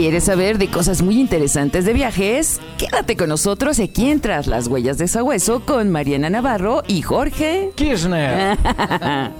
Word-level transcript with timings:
¿Quieres 0.00 0.24
saber 0.24 0.56
de 0.56 0.68
cosas 0.70 1.02
muy 1.02 1.20
interesantes 1.20 1.84
de 1.84 1.92
viajes? 1.92 2.58
Quédate 2.78 3.18
con 3.18 3.28
nosotros 3.28 3.78
aquí 3.80 4.08
en 4.08 4.22
Tras 4.22 4.46
las 4.46 4.66
Huellas 4.66 4.96
de 4.96 5.06
Sabueso 5.06 5.60
con 5.66 5.90
Mariana 5.90 6.30
Navarro 6.30 6.82
y 6.88 7.02
Jorge 7.02 7.72
Kirchner. 7.76 8.56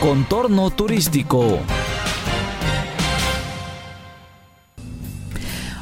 Contorno 0.00 0.70
turístico. 0.70 1.58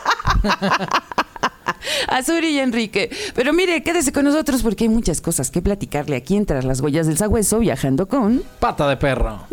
a 2.09 2.23
Suri 2.23 2.49
y 2.49 2.59
Enrique. 2.61 3.11
Pero 3.35 3.53
mire, 3.53 3.83
quédese 3.83 4.13
con 4.13 4.25
nosotros 4.25 4.63
porque 4.63 4.85
hay 4.85 4.91
muchas 4.91 5.21
cosas 5.21 5.51
que 5.51 5.63
platicarle 5.63 6.17
aquí 6.17 6.37
en 6.37 6.47
Tras 6.47 6.65
las 6.65 6.81
huellas 6.81 7.07
del 7.07 7.19
sagüeso 7.19 7.59
viajando 7.59 8.09
con... 8.09 8.43
Pata 8.61 8.89
de 8.89 8.97
perro. 8.97 9.47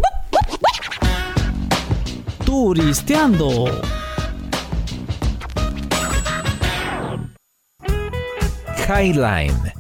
Turisteando. 2.45 3.65
Highline. 8.87 9.71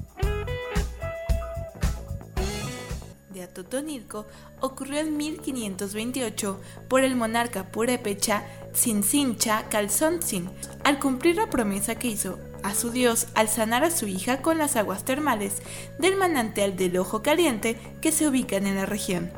de 3.33 3.43
Atotonilco 3.43 4.25
ocurrió 4.61 4.99
en 4.99 5.17
1528 5.17 6.59
por 6.87 7.03
el 7.03 7.15
monarca 7.15 7.71
purépecha 7.71 8.43
Tzintzintla 8.73 9.67
Calzontzin, 9.69 10.49
al 10.83 10.99
cumplir 10.99 11.35
la 11.35 11.49
promesa 11.49 11.95
que 11.95 12.07
hizo 12.07 12.39
a 12.63 12.75
su 12.75 12.91
dios 12.91 13.27
al 13.33 13.47
sanar 13.47 13.83
a 13.83 13.91
su 13.91 14.07
hija 14.07 14.41
con 14.41 14.57
las 14.57 14.75
aguas 14.75 15.03
termales 15.03 15.61
del 15.99 16.15
manantial 16.15 16.75
del 16.75 16.97
Ojo 16.97 17.21
Caliente 17.23 17.77
que 18.01 18.11
se 18.11 18.27
ubican 18.27 18.67
en 18.67 18.75
la 18.75 18.85
región. 18.85 19.31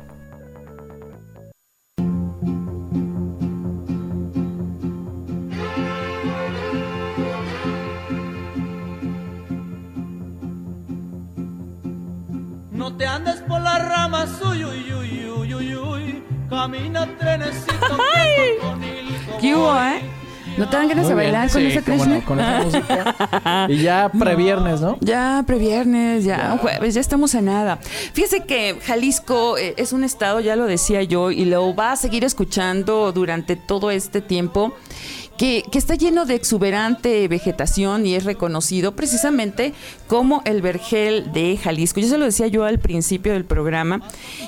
No 12.70 12.96
te 12.96 13.06
andes 13.06 13.36
por 13.48 13.60
las 13.60 13.82
ramas, 13.88 14.30
uy, 14.42 14.64
uy, 14.64 14.92
uy, 14.92 15.30
uy, 15.30 15.54
uy, 15.54 15.76
uy. 15.76 16.24
Camina 16.50 17.06
trenecito. 17.16 17.72
Totonilco 17.80 19.03
¿Qué 19.40 19.54
hubo, 19.54 19.74
eh? 19.76 20.00
¿No 20.56 20.68
te 20.68 20.76
dan 20.76 20.88
ganas 20.88 21.08
de 21.08 21.14
bailar 21.14 21.50
con 21.50 21.60
Sí, 21.60 21.66
esa 21.66 22.06
no, 22.06 22.24
con 22.24 22.38
esa 22.38 22.62
música. 22.62 23.66
Y 23.68 23.78
ya 23.78 24.08
previernes, 24.08 24.80
¿no? 24.80 24.96
Ya, 25.00 25.42
previernes, 25.46 26.24
ya, 26.24 26.56
jueves, 26.60 26.94
ya 26.94 27.00
estamos 27.00 27.34
a 27.34 27.40
nada. 27.40 27.78
Fíjese 28.12 28.44
que 28.44 28.78
Jalisco 28.84 29.58
eh, 29.58 29.74
es 29.76 29.92
un 29.92 30.04
estado, 30.04 30.40
ya 30.40 30.54
lo 30.54 30.66
decía 30.66 31.02
yo, 31.02 31.30
y 31.30 31.44
lo 31.44 31.74
va 31.74 31.92
a 31.92 31.96
seguir 31.96 32.24
escuchando 32.24 33.10
durante 33.12 33.56
todo 33.56 33.90
este 33.90 34.20
tiempo. 34.20 34.74
Que, 35.36 35.64
está 35.72 35.96
lleno 35.96 36.26
de 36.26 36.36
exuberante 36.36 37.26
vegetación 37.26 38.06
y 38.06 38.14
es 38.14 38.24
reconocido 38.24 38.94
precisamente 38.94 39.74
como 40.06 40.42
el 40.44 40.62
vergel 40.62 41.32
de 41.32 41.56
Jalisco. 41.56 42.00
Yo 42.00 42.08
se 42.08 42.18
lo 42.18 42.24
decía 42.24 42.46
yo 42.46 42.64
al 42.64 42.78
principio 42.78 43.32
del 43.32 43.44
programa. 43.44 44.00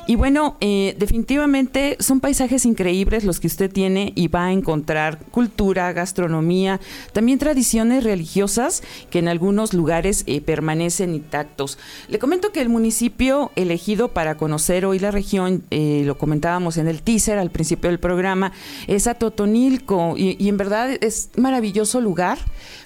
Y 0.07 0.15
bueno, 0.15 0.57
eh, 0.61 0.95
definitivamente 0.97 1.97
son 1.99 2.21
paisajes 2.21 2.65
increíbles 2.65 3.25
los 3.25 3.41
que 3.41 3.49
usted 3.49 3.71
tiene 3.71 4.13
y 4.15 4.29
va 4.29 4.47
a 4.47 4.53
encontrar 4.53 5.19
cultura, 5.33 5.93
gastronomía, 5.93 6.81
también 7.13 7.41
tradiciones 7.41 8.05
religiosas 8.05 8.85
que 9.11 9.19
en 9.19 9.27
algunos 9.27 9.75
lugares 9.75 10.23
eh, 10.27 10.41
permanecen 10.41 11.15
intactos. 11.15 11.79
Le 12.09 12.21
comento 12.21 12.53
que 12.53 12.61
el 12.61 12.69
municipio 12.69 13.51
elegido 13.57 14.09
para 14.13 14.37
conocer 14.37 14.87
hoy 14.87 15.01
la 15.01 15.11
región, 15.11 15.65
eh, 15.71 16.03
lo 16.07 16.17
comentábamos 16.17 16.77
en 16.77 16.87
el 16.87 17.03
teaser 17.03 17.39
al 17.39 17.51
principio 17.51 17.91
del 17.91 17.99
programa, 17.99 18.53
es 18.87 19.09
Atotonilco 19.09 20.15
y 20.17 20.49
en 20.49 20.57
verdad 20.57 20.76
es 20.85 21.31
maravilloso 21.37 22.01
lugar. 22.01 22.39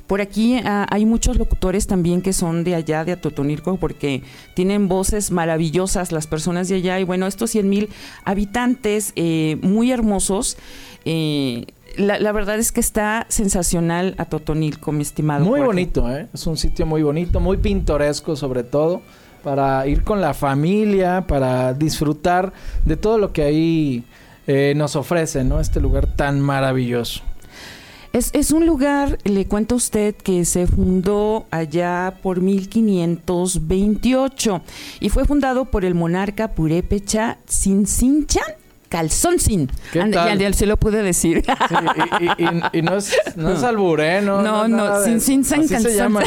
Por 0.06 0.20
aquí 0.20 0.56
ah, 0.64 0.86
hay 0.90 1.06
muchos 1.06 1.36
locutores 1.36 1.86
también 1.86 2.20
que 2.22 2.32
son 2.32 2.64
de 2.64 2.74
allá, 2.74 3.04
de 3.04 3.12
Atotonilco, 3.12 3.76
porque 3.76 4.22
tienen 4.54 4.88
voces 4.88 5.30
maravillosas 5.30 6.10
las 6.10 6.26
personas 6.26 6.68
de 6.68 6.76
allá. 6.76 6.98
Y 6.98 7.04
bueno, 7.04 7.26
estos 7.26 7.50
100 7.50 7.68
mil 7.68 7.88
habitantes 8.24 9.12
eh, 9.16 9.58
muy 9.62 9.92
hermosos. 9.92 10.56
eh, 11.04 11.66
la, 11.96 12.18
la 12.18 12.32
verdad 12.32 12.58
es 12.58 12.70
que 12.72 12.80
está 12.80 13.26
sensacional 13.28 14.14
a 14.18 14.24
Totonilco, 14.24 14.92
mi 14.92 15.02
estimado. 15.02 15.44
Muy 15.44 15.58
Jorge. 15.60 15.66
bonito, 15.66 16.10
¿eh? 16.10 16.28
Es 16.32 16.46
un 16.46 16.56
sitio 16.56 16.86
muy 16.86 17.02
bonito, 17.02 17.40
muy 17.40 17.56
pintoresco 17.56 18.36
sobre 18.36 18.62
todo, 18.62 19.02
para 19.42 19.86
ir 19.86 20.04
con 20.04 20.20
la 20.20 20.32
familia, 20.32 21.24
para 21.26 21.74
disfrutar 21.74 22.52
de 22.84 22.96
todo 22.96 23.18
lo 23.18 23.32
que 23.32 23.42
ahí 23.42 24.04
eh, 24.46 24.72
nos 24.76 24.94
ofrece, 24.96 25.42
¿no? 25.44 25.60
Este 25.60 25.80
lugar 25.80 26.06
tan 26.14 26.40
maravilloso. 26.40 27.22
Es, 28.12 28.30
es 28.32 28.50
un 28.50 28.66
lugar, 28.66 29.18
le 29.22 29.46
cuento 29.46 29.76
a 29.76 29.78
usted, 29.78 30.16
que 30.16 30.44
se 30.44 30.66
fundó 30.66 31.46
allá 31.52 32.14
por 32.22 32.40
1528 32.40 34.62
y 34.98 35.10
fue 35.10 35.24
fundado 35.24 35.66
por 35.66 35.84
el 35.84 35.94
monarca 35.94 36.48
purépecha 36.48 37.38
Tzintzintlan 37.46 38.46
Calzoncin. 38.88 39.70
¿Qué 39.92 40.00
Anda, 40.00 40.24
tal? 40.36 40.54
Se 40.54 40.66
lo 40.66 40.76
pude 40.76 41.04
decir. 41.04 41.44
Sí, 41.46 41.52
y, 42.20 42.24
y- 42.24 42.28
y- 42.74 42.78
y 42.78 42.82
no 42.82 42.96
es, 42.96 43.16
no 43.36 43.52
es 43.52 43.62
albur, 43.70 44.00
¿eh? 44.00 44.20
No, 44.20 44.42
No, 44.42 44.66
no, 44.66 45.04
sin- 45.04 45.20
sin- 45.20 45.44
sin 45.44 45.68
llaman. 45.96 46.24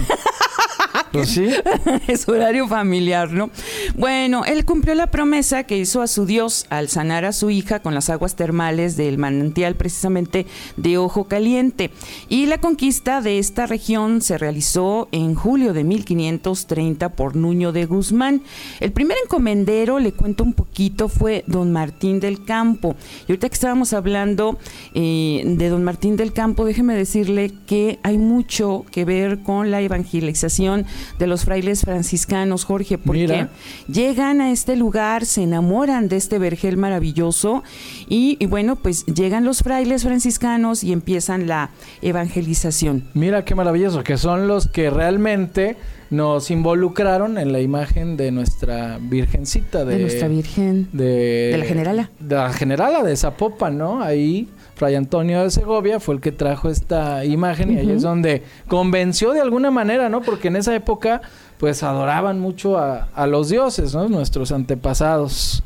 Pues 1.13 1.37
es 2.07 2.27
horario 2.27 2.67
familiar, 2.67 3.31
¿no? 3.31 3.51
Bueno, 3.95 4.45
él 4.45 4.65
cumplió 4.65 4.95
la 4.95 5.11
promesa 5.11 5.63
que 5.63 5.77
hizo 5.77 6.01
a 6.01 6.07
su 6.07 6.25
Dios 6.25 6.65
al 6.71 6.89
sanar 6.89 7.23
a 7.23 7.33
su 7.33 7.51
hija 7.51 7.81
con 7.83 7.93
las 7.93 8.09
aguas 8.09 8.35
termales 8.35 8.97
del 8.97 9.19
manantial 9.19 9.75
precisamente 9.75 10.47
de 10.75 10.97
Ojo 10.97 11.25
Caliente. 11.25 11.91
Y 12.29 12.47
la 12.47 12.57
conquista 12.57 13.21
de 13.21 13.37
esta 13.37 13.67
región 13.67 14.21
se 14.21 14.39
realizó 14.39 15.07
en 15.11 15.35
julio 15.35 15.73
de 15.73 15.83
1530 15.83 17.09
por 17.09 17.35
Nuño 17.35 17.71
de 17.71 17.85
Guzmán. 17.85 18.41
El 18.79 18.91
primer 18.91 19.17
encomendero, 19.23 19.99
le 19.99 20.13
cuento 20.13 20.43
un 20.43 20.53
poquito, 20.53 21.09
fue 21.09 21.43
don 21.45 21.71
Martín 21.71 22.19
del 22.21 22.43
Campo. 22.43 22.95
Y 23.27 23.33
ahorita 23.33 23.49
que 23.49 23.53
estábamos 23.53 23.93
hablando 23.93 24.57
eh, 24.95 25.43
de 25.45 25.69
don 25.69 25.83
Martín 25.83 26.17
del 26.17 26.33
Campo, 26.33 26.65
déjeme 26.65 26.95
decirle 26.95 27.51
que 27.67 27.99
hay 28.01 28.17
mucho 28.17 28.83
que 28.89 29.05
ver 29.05 29.43
con 29.43 29.69
la 29.69 29.79
evangelización 29.81 30.87
de 31.19 31.27
los 31.27 31.45
frailes 31.45 31.81
franciscanos, 31.81 32.65
Jorge, 32.65 32.97
porque 32.97 33.21
Mira. 33.21 33.49
llegan 33.87 34.41
a 34.41 34.51
este 34.51 34.75
lugar, 34.75 35.25
se 35.25 35.43
enamoran 35.43 36.07
de 36.09 36.17
este 36.17 36.39
vergel 36.39 36.77
maravilloso 36.77 37.63
y, 38.07 38.37
y 38.39 38.45
bueno, 38.45 38.75
pues 38.75 39.05
llegan 39.05 39.43
los 39.45 39.59
frailes 39.59 40.03
franciscanos 40.03 40.83
y 40.83 40.91
empiezan 40.93 41.47
la 41.47 41.69
evangelización. 42.01 43.03
Mira 43.13 43.43
qué 43.45 43.55
maravilloso, 43.55 44.03
que 44.03 44.17
son 44.17 44.47
los 44.47 44.67
que 44.67 44.89
realmente 44.89 45.75
nos 46.09 46.51
involucraron 46.51 47.37
en 47.39 47.51
la 47.51 47.59
imagen 47.59 48.17
de 48.17 48.31
nuestra 48.31 48.99
virgencita 49.01 49.83
de, 49.83 49.95
De 49.95 50.01
nuestra 50.03 50.27
Virgen. 50.27 50.87
de, 50.93 51.49
De 51.51 51.57
la 51.57 51.65
Generala. 51.65 52.11
de 52.19 52.35
la 52.35 52.53
generala 52.53 53.03
de 53.03 53.15
Zapopan, 53.17 53.77
¿no? 53.79 54.01
Ahí 54.03 54.47
Fray 54.75 54.95
Antonio 54.95 55.43
de 55.43 55.51
Segovia 55.51 55.99
fue 55.99 56.15
el 56.15 56.21
que 56.21 56.31
trajo 56.31 56.69
esta 56.69 57.23
imagen 57.25 57.71
y 57.73 57.77
ahí 57.79 57.91
es 57.91 58.01
donde 58.01 58.43
convenció 58.67 59.31
de 59.33 59.41
alguna 59.41 59.69
manera, 59.71 60.09
¿no? 60.09 60.21
Porque 60.21 60.47
en 60.47 60.55
esa 60.55 60.73
época 60.75 61.21
pues 61.59 61.83
adoraban 61.83 62.39
mucho 62.39 62.77
a, 62.77 63.07
a 63.15 63.27
los 63.27 63.49
dioses, 63.49 63.93
¿no? 63.93 64.09
Nuestros 64.09 64.51
antepasados. 64.51 65.63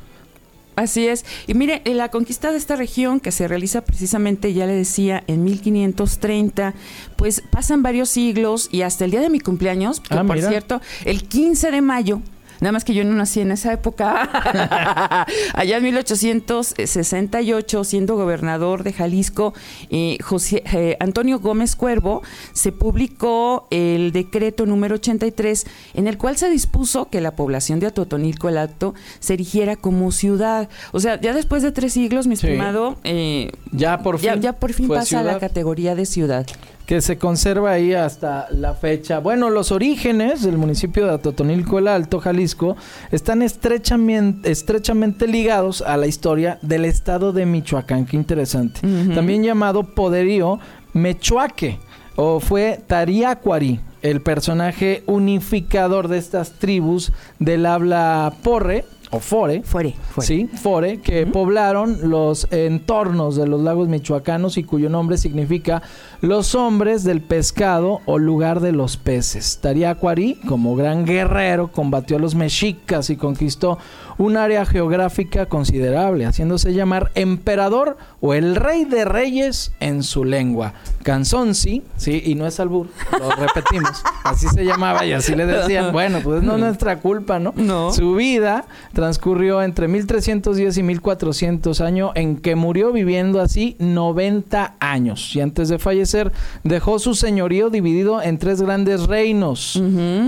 Así 0.76 1.08
es. 1.08 1.26
Y 1.48 1.56
mire, 1.56 1.82
en 1.86 1.98
la 1.98 2.10
conquista 2.10 2.52
de 2.52 2.58
esta 2.58 2.76
región 2.76 3.20
que 3.20 3.32
se 3.32 3.48
realiza 3.48 3.82
precisamente, 3.82 4.54
ya 4.54 4.68
le 4.68 4.74
decía, 4.74 5.24
en 5.26 5.44
1530, 5.44 6.76
pues 7.16 7.42
pasan 7.50 7.82
varios 7.82 8.10
siglos 8.10 8.70
y 8.72 8.84
hasta 8.84 9.06
el 9.06 9.10
día 9.12 9.22
de 9.22 9.32
mi 9.32 9.40
cumpleaños, 9.40 10.02
que 10.02 10.14
Ah, 10.14 10.24
por 10.24 10.36
mira. 10.36 10.50
cierto, 10.50 10.80
el 11.06 11.24
15 11.28 11.72
de 11.72 11.82
mayo, 11.82 12.22
Nada 12.62 12.72
más 12.72 12.84
que 12.84 12.94
yo 12.94 13.04
no 13.04 13.14
nací 13.14 13.42
en 13.42 13.52
esa 13.52 13.74
época. 13.74 15.26
Allá 15.54 15.78
en 15.78 15.84
1868, 15.84 17.84
siendo 17.84 18.16
gobernador 18.16 18.84
de 18.84 18.94
Jalisco, 18.94 19.54
eh, 19.90 20.18
José, 20.24 20.64
eh, 20.74 20.98
Antonio 21.00 21.40
Gómez 21.40 21.76
Cuervo, 21.76 22.22
se 22.54 22.72
publicó 22.72 23.68
el 23.72 24.12
decreto 24.12 24.66
número 24.66 24.96
83, 24.96 25.66
en 25.94 26.08
el 26.08 26.18
cual 26.18 26.38
se 26.38 26.50
dispuso 26.50 27.10
que 27.10 27.22
la 27.22 27.36
población 27.36 27.80
de 27.80 27.88
Atotonilco 27.88 28.50
el 28.50 28.58
Alto 28.58 28.94
se 29.20 29.34
erigiera 29.36 29.76
como 29.76 30.12
ciudad. 30.12 30.70
O 30.92 31.00
sea, 31.00 31.20
ya 31.20 31.34
después 31.34 31.64
de 31.64 31.72
tres 31.72 31.94
siglos, 31.94 32.28
mi 32.28 32.36
Sí. 32.36 32.48
estimado, 32.48 32.98
eh, 33.04 33.52
Ya 33.72 34.00
por 34.04 34.20
fin. 34.20 34.28
ya, 34.28 34.36
ya 34.36 34.54
por 34.54 34.74
fin 34.74 34.88
pasa 34.88 35.20
a 35.20 35.24
la 35.24 35.40
categoría 35.40 35.96
de 35.96 36.06
ciudad. 36.06 36.46
Que 36.88 37.02
se 37.02 37.18
conserva 37.18 37.72
ahí 37.72 37.94
hasta 37.94 38.48
la 38.50 38.74
fecha. 38.74 39.20
Bueno, 39.20 39.50
los 39.50 39.74
orígenes 39.74 40.42
del 40.42 40.58
municipio 40.58 41.06
de 41.06 41.16
Atotonilco 41.16 41.80
el 41.80 41.90
Alto, 41.90 42.20
Jalisco, 42.20 42.78
están 43.12 43.42
estrechamente, 43.42 44.50
estrechamente 44.50 45.28
ligados 45.28 45.82
a 45.82 45.98
la 45.98 46.08
historia 46.08 46.60
del 46.62 46.86
estado 46.86 47.34
de 47.34 47.46
Michoacán. 47.46 48.06
Qué 48.06 48.16
interesante. 48.16 48.80
También 49.14 49.44
llamado 49.44 49.84
poderío 49.84 50.60
Mechuaque 50.94 51.78
o 52.16 52.40
fue 52.40 52.80
Tariacuari, 52.88 53.82
el 54.02 54.22
personaje 54.22 55.04
unificador 55.08 56.08
de 56.08 56.18
estas 56.20 56.54
tribus 56.54 57.12
del 57.38 57.66
habla 57.66 58.34
porre 58.44 58.86
o 59.12 59.20
fore. 59.20 59.62
Fuere, 59.64 59.96
fuere. 60.10 60.28
Sí, 60.28 60.48
Fore, 60.48 61.00
que 61.00 61.26
poblaron 61.26 62.10
los 62.10 62.48
entornos 62.52 63.36
de 63.36 63.48
los 63.48 63.62
lagos 63.62 63.88
michoacanos 63.88 64.58
y 64.58 64.64
cuyo 64.64 64.90
nombre 64.90 65.18
significa 65.18 65.82
los 66.22 66.56
hombres 66.56 67.04
del 67.04 67.22
pescado 67.22 68.02
o 68.06 68.18
lugar 68.18 68.60
de 68.60 68.72
los 68.72 68.98
peces. 68.98 69.60
Tariacuari, 69.62 70.36
como 70.48 70.76
gran 70.76 71.06
guerrero, 71.06 71.72
combatió 71.72 72.18
a 72.18 72.20
los 72.20 72.36
mexicas 72.36 73.10
y 73.10 73.16
conquistó 73.16 73.78
un 74.18 74.38
área 74.38 74.66
geográfica 74.66 75.46
considerable, 75.46 76.26
haciéndose 76.26 76.74
llamar 76.74 77.12
emperador 77.16 77.98
o 78.22 78.34
el 78.34 78.56
rey 78.56 78.86
de 78.86 79.06
reyes 79.06 79.72
en 79.80 80.04
su 80.04 80.26
lengua. 80.26 80.74
Canzonsi, 81.04 81.84
sí, 81.96 82.22
y 82.26 82.36
no 82.36 82.46
es 82.48 82.60
albur, 82.60 82.88
lo 83.18 83.32
repetimos, 83.36 84.04
así 84.24 84.48
se 84.50 84.66
llamaba 84.66 85.06
y 85.06 85.14
así 85.14 85.36
le 85.36 85.46
decían. 85.46 85.92
Bueno, 85.92 86.20
pues 86.24 86.44
no 86.44 86.56
es 86.56 86.60
nuestra 86.60 87.00
culpa, 87.00 87.40
¿no? 87.40 87.54
No. 87.56 87.94
Su 87.94 88.16
vida 88.16 88.66
transcurrió 88.94 89.62
entre 89.62 89.88
1310 89.88 90.78
y 90.78 90.84
1400 90.84 91.82
años 91.82 92.12
en 92.16 92.38
que 92.38 92.56
murió 92.56 92.92
viviendo 92.92 93.40
así 93.40 93.76
90 93.80 94.76
años. 94.80 95.36
Y 95.36 95.42
antes 95.42 95.70
de 95.70 95.80
fallecer 95.80 96.32
dejó 96.64 97.00
su 97.00 97.16
señorío 97.16 97.70
dividido 97.70 98.22
en 98.22 98.38
tres 98.38 98.62
grandes 98.62 99.08
reinos. 99.08 99.82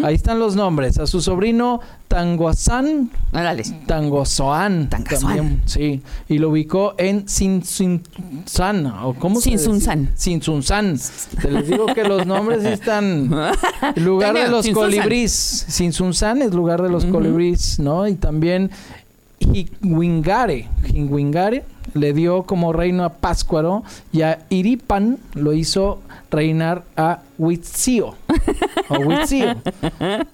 Ahí 0.04 0.16
están 0.16 0.40
los 0.40 0.56
nombres. 0.56 0.98
A 0.98 1.08
su 1.08 1.22
sobrino 1.22 1.82
Tangoazán, 2.10 3.12
Órale. 3.32 3.64
Tangozoán. 3.86 4.90
Tangazoán. 4.90 5.38
también, 5.38 5.62
Sí. 5.66 6.02
Y 6.28 6.40
lo 6.40 6.50
ubicó 6.50 6.96
en 6.98 7.30
Sinsunzán. 7.30 8.88
¿O 9.04 9.14
cómo 9.14 9.40
se 9.40 9.52
Sinsunzán. 9.52 10.12
Sinsunzán. 10.16 10.98
Te 11.40 11.52
les 11.52 11.68
digo 11.68 11.86
que 11.86 12.04
los 12.04 12.26
nombres 12.26 12.66
están... 12.66 13.30
Lugar 13.96 14.34
de 14.34 14.48
los 14.48 14.68
colibrís. 14.70 15.32
Sinsunzán 15.70 16.42
es 16.42 16.52
lugar 16.52 16.82
de 16.82 16.90
los 16.90 17.06
colibrís, 17.06 17.78
¿no? 17.80 18.08
Y 18.08 18.16
también 18.16 18.72
Hingwingare. 19.40 20.68
Hingwingare 20.92 21.64
le 21.94 22.14
dio 22.14 22.44
como 22.44 22.74
reino 22.74 23.04
a 23.04 23.10
Páscuaro 23.10 23.84
y 24.12 24.22
a 24.22 24.40
Iripan 24.50 25.18
lo 25.34 25.54
hizo 25.54 26.02
reinar 26.32 26.84
a 26.96 27.20
Huitzio. 27.38 28.16
o 28.90 28.98
Huitzio. 29.00 29.56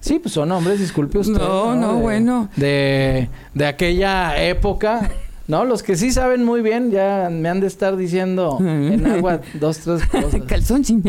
Sí, 0.00 0.18
pues 0.18 0.34
son 0.34 0.48
nombres, 0.50 0.78
disculpe 0.80 1.18
usted. 1.18 1.38
No, 1.38 1.74
no, 1.74 1.94
De- 1.94 2.00
bueno. 2.02 2.48
De, 2.56 3.28
de 3.54 3.66
aquella 3.66 4.42
época. 4.42 5.10
No, 5.48 5.64
los 5.64 5.82
que 5.82 5.96
sí 5.96 6.10
saben 6.10 6.44
muy 6.44 6.60
bien 6.62 6.90
ya 6.90 7.28
me 7.30 7.48
han 7.48 7.60
de 7.60 7.66
estar 7.68 7.96
diciendo 7.96 8.58
en 8.60 9.06
agua 9.06 9.40
dos, 9.54 9.78
tres 9.78 10.04
cosas. 10.10 10.42
Calzón 10.48 10.84
sí. 10.84 11.00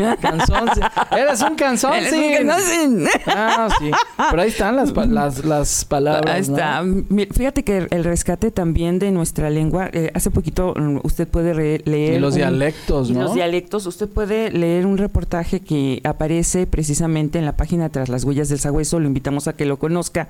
Eres 1.10 1.40
un 1.42 1.54
canzón, 1.56 1.94
Eres 1.94 2.12
un 2.12 2.46
calzón. 2.46 3.08
Ah, 3.26 3.68
sí. 3.78 3.90
Pero 4.30 4.42
ahí 4.42 4.48
están 4.48 4.76
las, 4.76 4.92
las, 5.08 5.44
las 5.44 5.84
palabras. 5.84 6.34
Ahí 6.34 6.42
¿no? 6.48 6.56
está. 6.56 6.82
Mi- 6.82 7.26
Fíjate 7.26 7.62
que 7.64 7.86
el 7.90 8.04
rescate 8.04 8.50
también 8.50 8.98
de 8.98 9.10
nuestra 9.10 9.50
lengua, 9.50 9.90
eh, 9.92 10.10
hace 10.14 10.30
poquito 10.30 10.74
mm, 10.76 10.98
usted 11.02 11.26
puede 11.28 11.54
leer... 11.84 12.14
Y 12.14 12.18
los 12.18 12.34
un- 12.34 12.38
dialectos, 12.38 13.10
¿no? 13.10 13.22
los 13.22 13.34
dialectos, 13.34 13.86
usted 13.86 14.08
puede 14.08 14.50
leer 14.50 14.86
un 14.86 14.98
reportaje 14.98 15.60
que 15.60 16.00
aparece 16.04 16.66
precisamente 16.66 17.38
en 17.38 17.44
la 17.44 17.56
página 17.56 17.88
Tras 17.90 18.08
las 18.08 18.24
huellas 18.24 18.48
del 18.48 18.58
sagüeso, 18.60 18.98
lo 19.00 19.06
invitamos 19.06 19.48
a 19.48 19.52
que 19.54 19.64
lo 19.66 19.78
conozca. 19.78 20.28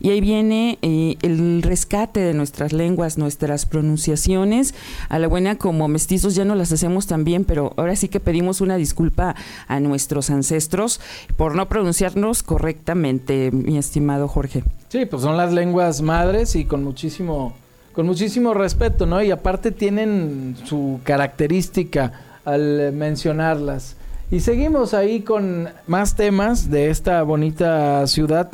Y 0.00 0.10
ahí 0.10 0.20
viene 0.20 0.78
eh, 0.82 1.16
el 1.22 1.62
rescate 1.62 2.20
de 2.20 2.34
nuestras 2.34 2.72
lenguas, 2.72 3.18
nuestras 3.50 3.66
pronunciaciones. 3.66 4.74
A 5.08 5.18
la 5.18 5.26
buena 5.26 5.56
como 5.56 5.88
mestizos 5.88 6.34
ya 6.34 6.44
no 6.44 6.54
las 6.54 6.70
hacemos 6.72 7.06
tan 7.06 7.24
bien, 7.24 7.44
pero 7.44 7.72
ahora 7.76 7.96
sí 7.96 8.08
que 8.08 8.20
pedimos 8.20 8.60
una 8.60 8.76
disculpa 8.76 9.34
a 9.66 9.80
nuestros 9.80 10.30
ancestros 10.30 11.00
por 11.36 11.56
no 11.56 11.68
pronunciarnos 11.68 12.42
correctamente, 12.42 13.50
mi 13.50 13.76
estimado 13.76 14.28
Jorge. 14.28 14.62
Sí, 14.88 15.06
pues 15.06 15.22
son 15.22 15.36
las 15.36 15.52
lenguas 15.52 16.00
madres 16.00 16.54
y 16.54 16.64
con 16.64 16.84
muchísimo, 16.84 17.54
con 17.92 18.06
muchísimo 18.06 18.54
respeto, 18.54 19.06
¿no? 19.06 19.20
Y 19.22 19.32
aparte 19.32 19.72
tienen 19.72 20.56
su 20.64 21.00
característica 21.02 22.12
al 22.44 22.92
mencionarlas. 22.92 23.96
Y 24.32 24.40
seguimos 24.40 24.94
ahí 24.94 25.22
con 25.22 25.70
más 25.88 26.14
temas 26.14 26.70
de 26.70 26.90
esta 26.90 27.20
bonita 27.24 28.06
ciudad 28.06 28.48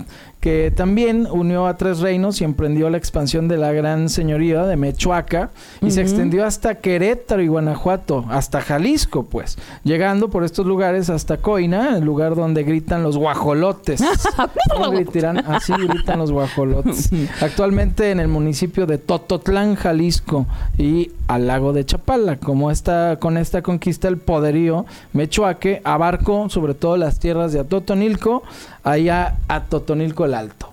que 0.46 0.70
también 0.70 1.26
unió 1.28 1.66
a 1.66 1.76
tres 1.76 1.98
reinos 1.98 2.40
y 2.40 2.44
emprendió 2.44 2.88
la 2.88 2.98
expansión 2.98 3.48
de 3.48 3.56
la 3.56 3.72
gran 3.72 4.08
señoría 4.08 4.64
de 4.64 4.76
Mechuaca 4.76 5.50
y 5.82 5.90
se 5.90 6.02
extendió 6.02 6.46
hasta 6.46 6.76
Querétaro 6.76 7.42
y 7.42 7.48
Guanajuato, 7.48 8.24
hasta 8.28 8.60
Jalisco, 8.60 9.24
pues, 9.24 9.58
llegando 9.82 10.30
por 10.30 10.44
estos 10.44 10.64
lugares 10.64 11.10
hasta 11.10 11.38
Coina, 11.38 11.96
el 11.96 12.04
lugar 12.04 12.36
donde 12.36 12.62
gritan 12.62 13.02
los 13.02 13.16
guajolotes. 13.16 14.00
¿Cómo 14.72 14.90
gritarán? 14.90 15.38
Así 15.38 15.72
gritan 15.72 16.20
los 16.20 16.30
guajolotes. 16.30 17.10
Actualmente 17.40 18.12
en 18.12 18.20
el 18.20 18.28
municipio 18.28 18.86
de 18.86 18.98
Tototlán, 18.98 19.74
Jalisco 19.74 20.46
y 20.78 21.10
al 21.26 21.48
lago 21.48 21.72
de 21.72 21.84
Chapala. 21.84 22.36
Como 22.36 22.70
esta, 22.70 23.16
con 23.18 23.36
esta 23.36 23.62
conquista 23.62 24.06
el 24.06 24.18
poderío 24.18 24.86
Mechuaque 25.12 25.80
abarcó 25.82 26.48
sobre 26.50 26.74
todo 26.74 26.96
las 26.96 27.18
tierras 27.18 27.52
de 27.52 27.58
Atotonilco, 27.58 28.44
allá 28.86 29.36
a 29.48 29.64
Totonilco 29.64 30.24
el 30.24 30.34
Alto. 30.34 30.68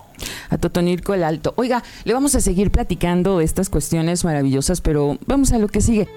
a 0.50 0.58
Totonilco 0.58 1.14
el 1.14 1.24
Alto. 1.24 1.54
Oiga, 1.58 1.84
le 2.06 2.14
vamos 2.14 2.36
a 2.36 2.42
seguir 2.42 2.72
platicando 2.72 3.40
de 3.40 3.46
estas 3.46 3.70
cuestiones 3.70 4.24
maravillosas, 4.24 4.82
pero 4.82 5.18
vamos 5.26 5.52
a 5.52 5.58
lo 5.58 5.68
que 5.68 5.82
sigue. 5.82 6.08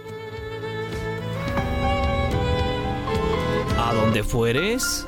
A 3.79 3.95
donde 3.95 4.23
fueres. 4.23 5.07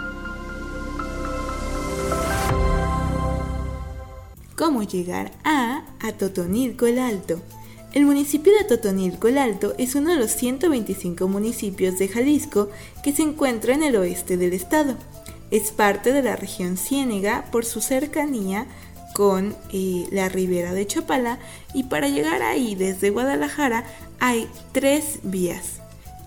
cómo 4.59 4.83
llegar 4.83 5.31
a 5.45 5.85
Atotonilco 6.01 6.87
el 6.87 6.99
Alto. 6.99 7.41
El 7.93 8.05
municipio 8.05 8.53
de 8.53 8.59
Atotonilco 8.59 9.29
el 9.29 9.39
Alto 9.39 9.73
es 9.79 9.95
uno 9.95 10.11
de 10.11 10.17
los 10.17 10.33
125 10.33 11.29
municipios 11.29 11.97
de 11.99 12.09
Jalisco 12.09 12.69
que 13.05 13.13
se 13.13 13.23
encuentra 13.23 13.73
en 13.73 13.85
el 13.85 13.95
oeste 13.95 14.37
del 14.37 14.53
estado. 14.53 14.97
Es 15.51 15.71
parte 15.71 16.13
de 16.13 16.23
la 16.23 16.37
región 16.37 16.77
Ciénega 16.77 17.47
por 17.51 17.65
su 17.65 17.81
cercanía 17.81 18.67
con 19.15 19.57
eh, 19.73 20.07
la 20.13 20.29
ribera 20.29 20.73
de 20.73 20.87
Chapala 20.87 21.39
y 21.75 21.85
para 21.85 22.09
llegar 22.09 22.43
ahí 22.43 22.75
desde 22.75 23.11
Guadalajara 23.11 23.85
hay 24.21 24.49
tres 24.73 25.21
vías. 25.23 25.81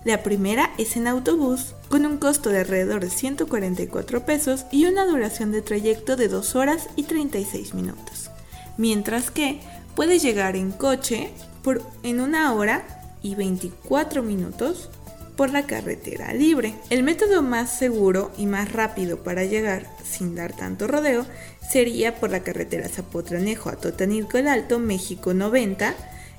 La 0.04 0.24
primera 0.24 0.72
es 0.78 0.96
en 0.96 1.06
autobús 1.06 1.74
con 1.88 2.04
un 2.06 2.18
costo 2.18 2.50
de 2.50 2.60
alrededor 2.60 3.00
de 3.00 3.10
144 3.10 4.26
pesos 4.26 4.66
y 4.72 4.86
una 4.86 5.06
duración 5.06 5.52
de 5.52 5.62
trayecto 5.62 6.16
de 6.16 6.26
2 6.26 6.56
horas 6.56 6.88
y 6.96 7.04
36 7.04 7.74
minutos. 7.74 8.30
Mientras 8.76 9.30
que 9.30 9.60
puedes 9.94 10.22
llegar 10.22 10.56
en 10.56 10.72
coche 10.72 11.30
por, 11.62 11.82
en 12.02 12.20
una 12.20 12.52
hora 12.52 12.84
y 13.22 13.36
24 13.36 14.24
minutos 14.24 14.90
por 15.36 15.50
la 15.50 15.66
carretera 15.66 16.32
libre. 16.32 16.74
El 16.90 17.02
método 17.02 17.42
más 17.42 17.76
seguro 17.76 18.30
y 18.36 18.46
más 18.46 18.72
rápido 18.72 19.22
para 19.22 19.44
llegar 19.44 19.86
sin 20.04 20.34
dar 20.34 20.52
tanto 20.52 20.86
rodeo 20.86 21.26
sería 21.68 22.16
por 22.16 22.30
la 22.30 22.40
carretera 22.40 22.88
Zapotranejo 22.88 23.70
a 23.70 23.76
Totanilco 23.76 24.38
el 24.38 24.48
Alto, 24.48 24.78
México 24.78 25.34
90, 25.34 25.94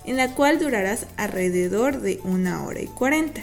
en 0.06 0.18
la 0.18 0.36
cual 0.36 0.60
durarás 0.60 1.08
alrededor 1.18 2.02
de 2.02 2.20
una 2.24 2.64
hora 2.64 2.82
y 2.82 2.88
40. 2.88 3.42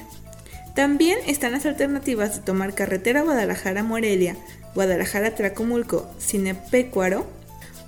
También 0.75 1.19
están 1.27 1.53
las 1.53 1.67
alternativas 1.67 2.37
de 2.37 2.43
tomar 2.43 2.75
carretera 2.75 3.23
Guadalajara-Morelia, 3.23 4.37
Guadalajara-Tracomulco, 4.75 6.09
Cinepecuaro 6.21 7.27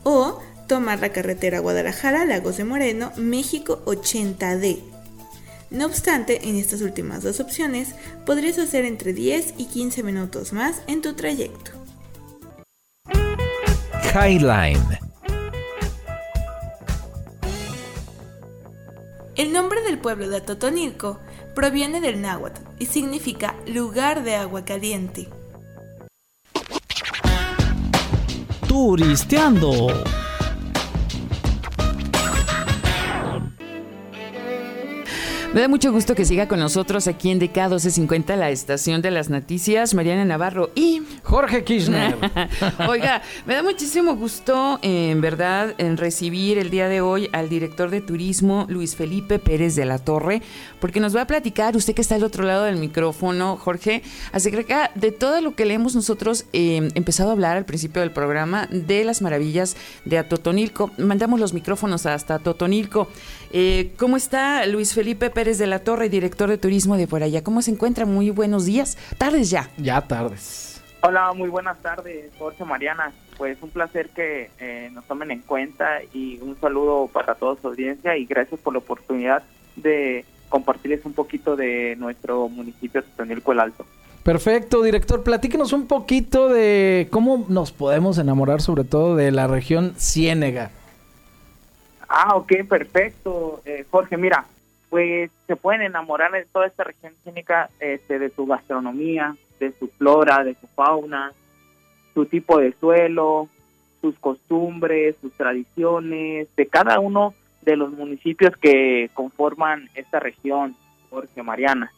o 0.03 0.41
tomar 0.67 1.01
la 1.01 1.11
carretera 1.11 1.61
Guadalajara-Lagos 1.61 2.57
de 2.57 2.65
Moreno, 2.65 3.13
México 3.17 3.83
80D. 3.87 4.92
No 5.73 5.87
obstante, 5.87 6.49
en 6.49 6.57
estas 6.57 6.83
últimas 6.83 7.23
dos 7.23 7.41
opciones 7.41 7.95
podrías 8.27 8.59
hacer 8.59 8.85
entre 8.85 9.15
10 9.15 9.55
y 9.57 9.65
15 9.67 10.03
minutos 10.03 10.53
más 10.53 10.83
en 10.87 11.01
tu 11.01 11.15
trayecto. 11.15 11.71
Highline. 14.15 14.99
El 19.35 19.55
nombre 19.55 19.81
del 19.81 19.99
pueblo 19.99 20.29
de 20.29 20.37
Atotonilco 20.37 21.19
proviene 21.55 22.03
del 22.03 22.21
náhuatl 22.21 22.61
y 22.79 22.87
significa 22.87 23.57
lugar 23.67 24.25
de 24.25 24.37
agua 24.37 24.67
caliente. 24.67 25.31
Turisteando. 28.69 29.89
Me 35.55 35.61
da 35.61 35.69
mucho 35.69 35.93
gusto 35.93 36.15
que 36.15 36.25
siga 36.25 36.49
con 36.49 36.61
nosotros 36.61 37.07
aquí 37.09 37.31
en 37.31 37.39
DK 37.39 37.55
1250, 37.55 38.37
la 38.37 38.49
estación 38.49 39.03
de 39.03 39.11
las 39.11 39.29
noticias, 39.29 39.93
Mariana 39.93 40.25
Navarro 40.25 40.71
y 40.75 41.03
Jorge 41.23 41.63
Kirchner. 41.63 42.17
Oiga, 42.89 43.21
me 43.45 43.55
da 43.57 43.63
muchísimo 43.63 44.17
gusto, 44.17 44.79
en 44.81 45.21
verdad, 45.21 45.75
en 45.77 45.99
recibir 45.99 46.57
el 46.57 46.71
día 46.71 46.89
de 46.89 47.03
hoy 47.03 47.29
al 47.35 47.51
director 47.51 47.91
de 47.91 48.01
turismo, 48.01 48.65
Luis 48.71 48.97
Felipe 48.97 49.39
Pérez 49.39 49.77
de 49.77 49.85
la 49.85 49.99
Torre, 49.99 50.41
porque 50.83 50.99
nos 50.99 51.15
va 51.15 51.21
a 51.21 51.27
platicar, 51.29 51.77
usted 51.77 51.95
que 51.95 52.03
está 52.03 52.17
al 52.17 52.25
otro 52.25 52.43
lado 52.43 52.65
del 52.65 52.77
micrófono, 52.77 53.57
Jorge, 53.57 54.03
acerca 54.33 54.91
de 54.97 55.13
todo 55.13 55.41
lo 55.41 55.55
que 55.55 55.65
le 55.65 55.75
hemos 55.75 55.95
nosotros 55.95 56.45
eh, 56.53 56.89
empezado 56.97 57.29
a 57.31 57.35
hablar 57.35 57.57
al 57.57 57.65
principio 57.65 58.03
del 58.03 58.11
programa 58.11 58.67
de 58.67 59.05
las 59.05 59.23
maravillas 59.23 59.77
de 60.05 60.19
Atotonilco. 60.19 60.91
Mandamos 60.99 61.39
los 61.39 61.55
micrófonos 61.55 62.05
hasta 62.05 62.35
Atotonilco. 62.35 63.07
Eh, 63.53 63.93
¿Cómo 63.97 64.17
está 64.17 64.67
Luis 64.67 64.93
Felipe 64.93 65.31
Pérez 65.31 65.57
de 65.59 65.69
la 65.69 65.79
Torre, 65.79 66.09
director 66.09 66.51
de 66.51 66.59
turismo 66.59 66.97
de 66.97 67.07
por 67.07 67.23
allá? 67.23 67.45
¿Cómo 67.45 67.63
se 67.63 67.71
encuentra? 67.71 68.05
Muy 68.05 68.31
buenos 68.31 68.67
días. 68.67 68.99
Tardes 69.19 69.51
ya. 69.51 69.71
Ya 69.77 70.01
tardes. 70.01 70.83
Hola, 71.03 71.33
muy 71.33 71.49
buenas 71.49 71.81
tardes, 71.81 72.33
Jorge 72.41 72.65
Mariana. 72.65 73.13
Pues 73.39 73.57
un 73.63 73.71
placer 73.71 74.09
que 74.09 74.51
eh, 74.59 74.91
nos 74.93 75.05
tomen 75.05 75.31
en 75.31 75.43
cuenta 75.43 76.01
y 76.13 76.41
un 76.41 76.59
saludo 76.61 77.07
para 77.07 77.37
toda 77.37 77.55
su 77.61 77.69
audiencia 77.69 78.17
y 78.17 78.25
gracias 78.25 78.59
por 78.59 78.73
la 78.73 78.81
oportunidad 78.81 79.45
de 79.77 80.25
compartirles 80.53 81.07
un 81.07 81.15
poquito 81.15 81.57
de 81.57 81.97
nuestro 81.97 82.47
municipio 82.47 83.01
de 83.01 83.09
Totonilco 83.09 83.53
el 83.53 83.61
Alto. 83.61 83.87
Perfecto, 84.23 84.83
director. 84.83 85.25
Platíquenos 85.25 85.73
un 85.73 85.89
poquito 85.89 86.51
de 86.51 87.09
cómo 87.11 87.47
nos 87.49 87.73
podemos 87.73 88.19
enamorar, 88.19 88.61
sobre 88.61 88.85
todo 88.85 89.17
de 89.17 89.33
la 89.33 89.47
región 89.47 89.95
Ciénega. 89.97 90.71
Ah, 92.07 92.37
ok, 92.37 92.53
perfecto. 92.69 93.63
Eh, 93.65 93.87
Jorge, 93.91 94.19
mira, 94.19 94.45
pues 94.91 95.31
se 95.47 95.57
pueden 95.57 95.81
enamorar 95.81 96.31
de 96.33 96.45
toda 96.45 96.67
esta 96.67 96.85
región 96.85 97.15
cínica, 97.25 97.71
este, 97.81 98.19
de 98.19 98.29
su 98.29 98.45
gastronomía, 98.45 99.35
de 99.59 99.73
su 99.79 99.89
flora, 99.89 100.45
de 100.45 100.55
su 100.61 100.67
fauna, 100.67 101.33
su 102.13 102.27
tipo 102.27 102.59
de 102.59 102.75
suelo, 102.79 103.49
sus 104.03 104.19
costumbres, 104.19 105.17
sus 105.23 105.33
tradiciones, 105.33 106.47
de 106.55 106.67
cada 106.67 107.01
uno 107.01 107.35
de 107.63 107.77
los 107.77 107.93
municipios 107.93 108.57
que 108.57 109.11
conforman 109.15 109.89
esta 109.95 110.21
región, 110.21 110.77
Jorge 111.11 111.43
Mariana. 111.43 111.93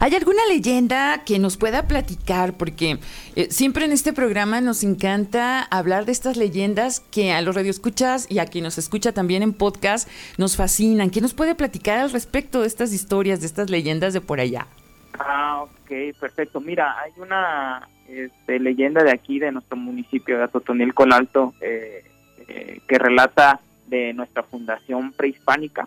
¿Hay 0.00 0.14
alguna 0.14 0.44
leyenda 0.48 1.22
que 1.24 1.38
nos 1.38 1.56
pueda 1.56 1.86
platicar? 1.86 2.54
Porque 2.54 2.98
eh, 3.36 3.50
siempre 3.50 3.84
en 3.84 3.92
este 3.92 4.12
programa 4.12 4.60
nos 4.60 4.82
encanta 4.82 5.62
hablar 5.62 6.06
de 6.06 6.12
estas 6.12 6.36
leyendas 6.36 7.00
que 7.00 7.32
a 7.32 7.40
los 7.42 7.54
radioescuchas 7.54 8.30
y 8.30 8.38
a 8.38 8.46
quien 8.46 8.64
nos 8.64 8.78
escucha 8.78 9.12
también 9.12 9.42
en 9.42 9.52
podcast 9.52 10.08
nos 10.38 10.56
fascinan. 10.56 11.10
¿Qué 11.10 11.20
nos 11.20 11.34
puede 11.34 11.54
platicar 11.54 11.98
al 11.98 12.10
respecto 12.10 12.62
de 12.62 12.66
estas 12.66 12.92
historias, 12.92 13.40
de 13.40 13.46
estas 13.46 13.70
leyendas 13.70 14.12
de 14.12 14.20
por 14.20 14.40
allá? 14.40 14.66
Ah, 15.18 15.62
ok, 15.62 16.18
perfecto. 16.18 16.60
Mira, 16.60 16.98
hay 16.98 17.12
una 17.18 17.88
este, 18.08 18.58
leyenda 18.58 19.04
de 19.04 19.12
aquí, 19.12 19.38
de 19.38 19.52
nuestro 19.52 19.76
municipio 19.76 20.38
de 20.38 20.44
Atotonilco 20.44 21.04
Alto, 21.04 21.54
eh, 21.60 22.04
eh, 22.48 22.80
que 22.88 22.98
relata 22.98 23.60
de 23.92 24.14
nuestra 24.14 24.42
fundación 24.42 25.12
prehispánica, 25.12 25.86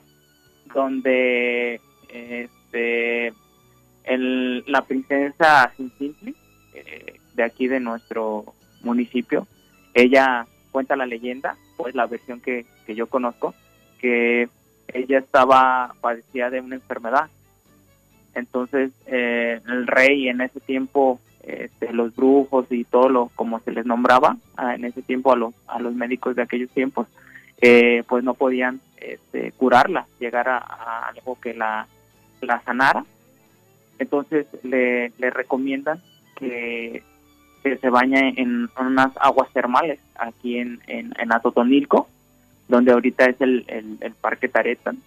donde 0.74 1.81
este, 2.07 3.33
la 4.05 4.81
princesa 4.83 5.74
Cincintli, 5.75 6.35
eh, 6.75 7.19
de 7.33 7.43
aquí 7.43 7.67
de 7.67 7.79
nuestro 7.79 8.45
municipio, 8.81 9.47
ella 9.95 10.45
cuenta 10.71 10.95
la 10.95 11.07
leyenda, 11.07 11.57
pues 11.77 11.95
la 11.95 12.05
versión 12.05 12.41
que, 12.41 12.67
yo 12.88 13.07
conozco, 13.07 13.55
que 13.97 14.50
ella 14.93 15.17
estaba 15.17 15.95
padecía 16.00 16.51
de 16.51 16.62
una 16.62 16.75
enfermedad. 16.75 17.27
Entonces 18.35 18.91
eh, 19.07 19.59
el 19.67 19.88
rey 19.88 20.29
en 20.29 20.41
ese 20.41 20.59
tiempo, 20.59 21.19
este, 21.41 21.91
los 21.91 22.15
brujos 22.15 22.67
y 22.69 22.83
todo 22.83 23.09
lo 23.09 23.31
como 23.35 23.59
se 23.62 23.71
les 23.71 23.85
nombraba 23.85 24.38
ah, 24.57 24.75
en 24.75 24.85
ese 24.85 25.01
tiempo 25.01 25.33
a 25.33 25.79
los 25.79 25.95
médicos 25.95 26.35
de 26.35 26.43
aquellos 26.43 26.69
tiempos, 26.69 27.07
eh, 27.62 28.03
pues 28.07 28.24
no 28.24 28.33
podían 28.33 28.81
este, 28.97 29.51
curarla, 29.53 30.07
llegar 30.19 30.50
a, 30.50 31.07
algo 31.07 31.39
que 31.39 31.53
la, 31.53 31.88
la 32.41 32.62
sanara 32.63 33.05
entonces 34.00 34.47
le, 34.63 35.12
le 35.17 35.29
recomiendan 35.29 36.01
que, 36.35 37.03
que, 37.63 37.77
se 37.77 37.89
bañe 37.89 38.33
en 38.38 38.69
unas 38.77 39.12
aguas 39.17 39.50
termales 39.53 40.00
aquí 40.15 40.57
en, 40.57 40.81
en, 40.88 41.13
en 41.17 41.33
Atotonilco, 41.33 42.07
donde 42.67 42.91
ahorita 42.91 43.25
es 43.25 43.39
el, 43.39 43.65
el, 43.67 43.97
el 44.01 44.13
Parque 44.13 44.50
Taretan. 44.50 45.01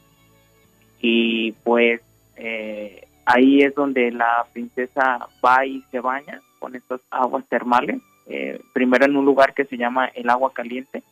Y 1.00 1.52
pues 1.64 2.00
eh, 2.36 3.06
ahí 3.24 3.60
es 3.60 3.74
donde 3.74 4.10
la 4.10 4.46
princesa 4.52 5.26
va 5.44 5.64
y 5.66 5.82
se 5.90 6.00
baña 6.00 6.40
con 6.58 6.74
estas 6.74 7.00
aguas 7.10 7.44
termales, 7.48 8.00
eh, 8.26 8.60
primero 8.72 9.04
en 9.04 9.16
un 9.16 9.24
lugar 9.24 9.54
que 9.54 9.64
se 9.64 9.76
llama 9.76 10.06
el 10.06 10.28
agua 10.28 10.52
caliente, 10.52 11.02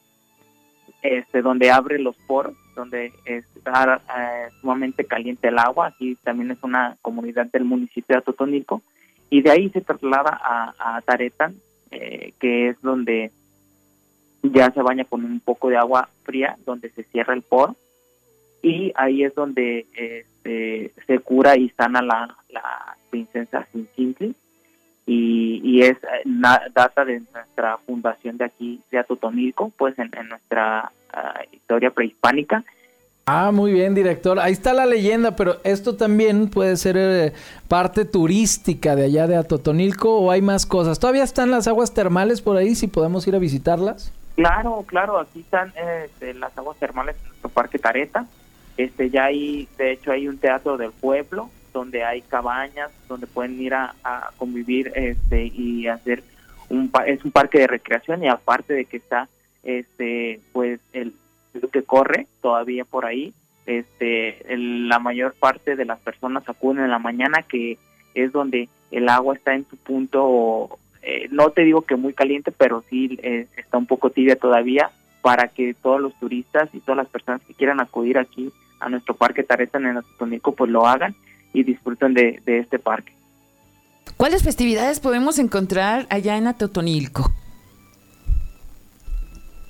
este, 1.03 1.43
donde 1.43 1.71
abre 1.71 1.99
los 1.99 2.17
poros, 2.27 2.55
donde 2.75 3.13
está 3.25 4.03
eh, 4.19 4.49
sumamente 4.61 5.05
caliente 5.05 5.49
el 5.49 5.59
agua, 5.59 5.89
aquí 5.89 6.17
también 6.23 6.51
es 6.51 6.59
una 6.63 6.97
comunidad 7.03 7.47
del 7.47 7.65
municipio 7.65 8.15
de 8.15 8.19
Atotonilco, 8.19 8.83
y 9.31 9.43
de 9.43 9.51
ahí 9.51 9.71
se 9.71 9.81
traslada 9.81 10.39
a, 10.79 11.01
Taretan, 11.03 11.57
eh, 11.91 12.33
que 12.39 12.69
es 12.69 12.81
donde 12.83 13.31
ya 14.43 14.71
se 14.71 14.83
baña 14.83 15.05
con 15.05 15.25
un 15.25 15.41
poco 15.41 15.69
de 15.69 15.77
agua 15.77 16.09
fría, 16.23 16.57
donde 16.65 16.91
se 16.91 17.05
cierra 17.05 17.35
el 17.35 17.43
poro, 17.43 17.77
y 18.63 18.93
ahí 18.97 19.25
es 19.25 19.35
donde 19.35 19.87
este, 19.95 20.93
se 21.07 21.19
cura 21.21 21.57
y 21.57 21.69
sana 21.71 22.03
la, 22.03 22.37
la 22.51 22.97
princesa 23.11 23.67
Cincintli, 23.73 24.35
y, 25.07 25.61
y 25.65 25.83
es 25.83 25.97
na, 26.25 26.61
data 26.75 27.05
de 27.05 27.23
nuestra 27.33 27.79
fundación 27.87 28.37
de 28.37 28.45
aquí 28.45 28.81
de 28.91 28.99
Atotonilco, 28.99 29.71
pues 29.79 29.99
en, 29.99 30.11
en 30.19 30.29
nuestra 30.29 30.91
uh, 31.15 31.55
historia 31.55 31.91
prehispánica. 31.91 32.65
Ah, 33.29 33.51
muy 33.51 33.73
bien, 33.73 33.95
director. 33.95 34.39
Ahí 34.39 34.53
está 34.53 34.73
la 34.73 34.87
leyenda, 34.87 35.35
pero 35.35 35.57
esto 35.65 35.97
también 35.97 36.49
puede 36.49 36.77
ser 36.77 36.97
eh, 36.97 37.33
parte 37.67 38.05
turística 38.05 38.95
de 38.95 39.07
allá 39.07 39.27
de 39.27 39.37
Atotonilco 39.37 40.19
o 40.19 40.31
hay 40.31 40.43
más 40.43 40.65
cosas. 40.65 41.01
¿Todavía 41.01 41.25
están 41.25 41.51
las 41.51 41.67
aguas 41.67 41.93
termales 41.93 42.41
por 42.41 42.57
ahí 42.57 42.77
si 42.77 42.87
podemos 42.87 43.27
ir 43.27 43.35
a 43.35 43.41
visitarlas? 43.41 44.13
Claro, 44.37 44.85
claro, 44.87 45.19
aquí 45.19 45.41
están 45.41 45.73
este, 46.05 46.35
las 46.35 46.57
aguas 46.57 46.77
termales 46.79 47.17
en 47.21 47.29
nuestro 47.29 47.49
parque 47.51 47.81
Tareta. 47.81 48.27
Este, 48.77 49.11
ya 49.11 49.25
hay, 49.25 49.67
de 49.77 49.93
hecho, 49.93 50.13
hay 50.13 50.29
un 50.29 50.39
teatro 50.39 50.77
del 50.77 50.93
pueblo 50.93 51.51
donde 51.77 52.05
hay 52.05 52.23
cabañas, 52.23 52.91
donde 53.07 53.27
pueden 53.27 53.61
ir 53.61 53.75
a, 53.75 53.95
convivir 54.39 54.93
este, 54.95 55.45
y 55.45 55.87
hacer 55.89 56.23
un 56.71 56.91
es 57.07 57.23
un 57.23 57.31
parque 57.31 57.59
de 57.59 57.67
recreación 57.67 58.25
y 58.25 58.29
aparte 58.29 58.73
de 58.73 58.87
que 58.87 58.97
está 58.97 59.29
este 59.63 60.41
pues 60.53 60.81
el 60.95 61.13
río 61.53 61.69
que 61.71 61.83
corre 61.83 62.27
todavía 62.41 62.85
por 62.85 63.05
ahí 63.05 63.35
este 63.67 64.53
el- 64.53 64.89
la 64.89 64.99
mayor 64.99 65.35
parte 65.35 65.77
de 65.77 65.85
las 65.85 66.01
personas 66.01 66.49
acuden 66.49 66.85
en 66.85 66.91
la 66.91 66.99
mañana 66.99 67.43
que 67.43 67.79
es 68.15 68.33
donde 68.33 68.69
el 68.91 69.09
agua 69.09 69.35
está 69.35 69.55
en 69.55 69.67
su 69.69 69.77
punto 69.77 70.79
eh, 71.03 71.29
no 71.31 71.51
te 71.51 71.63
digo 71.63 71.83
que 71.83 71.97
muy 71.97 72.15
caliente 72.15 72.53
pero 72.53 72.83
sí 72.89 73.19
eh, 73.23 73.47
está 73.57 73.77
un 73.79 73.87
poco 73.87 74.11
tibia 74.11 74.37
todavía 74.37 74.91
para 75.21 75.49
que 75.49 75.75
todos 75.75 76.01
los 76.01 76.19
turistas 76.19 76.69
y 76.73 76.81
todas 76.81 76.97
las 76.97 77.09
personas 77.09 77.43
que 77.47 77.55
quieran 77.55 77.81
acudir 77.81 78.19
aquí 78.19 78.51
a 78.81 78.89
nuestro 78.89 79.15
parque 79.15 79.45
Tareta 79.45 79.79
en 79.79 79.87
el 79.87 79.99
Atotónico 79.99 80.53
pues 80.53 80.71
lo 80.71 80.87
hagan 80.87 81.15
y 81.57 81.65
disfruten 81.65 82.13
de, 82.15 82.43
de 82.45 82.59
este 82.59 82.79
parque 82.79 83.13
¿Cuáles 84.17 84.43
festividades 84.43 84.99
podemos 85.01 85.39
encontrar 85.39 86.07
allá 86.09 86.39
en 86.39 86.47
Atotonilco? 86.47 87.31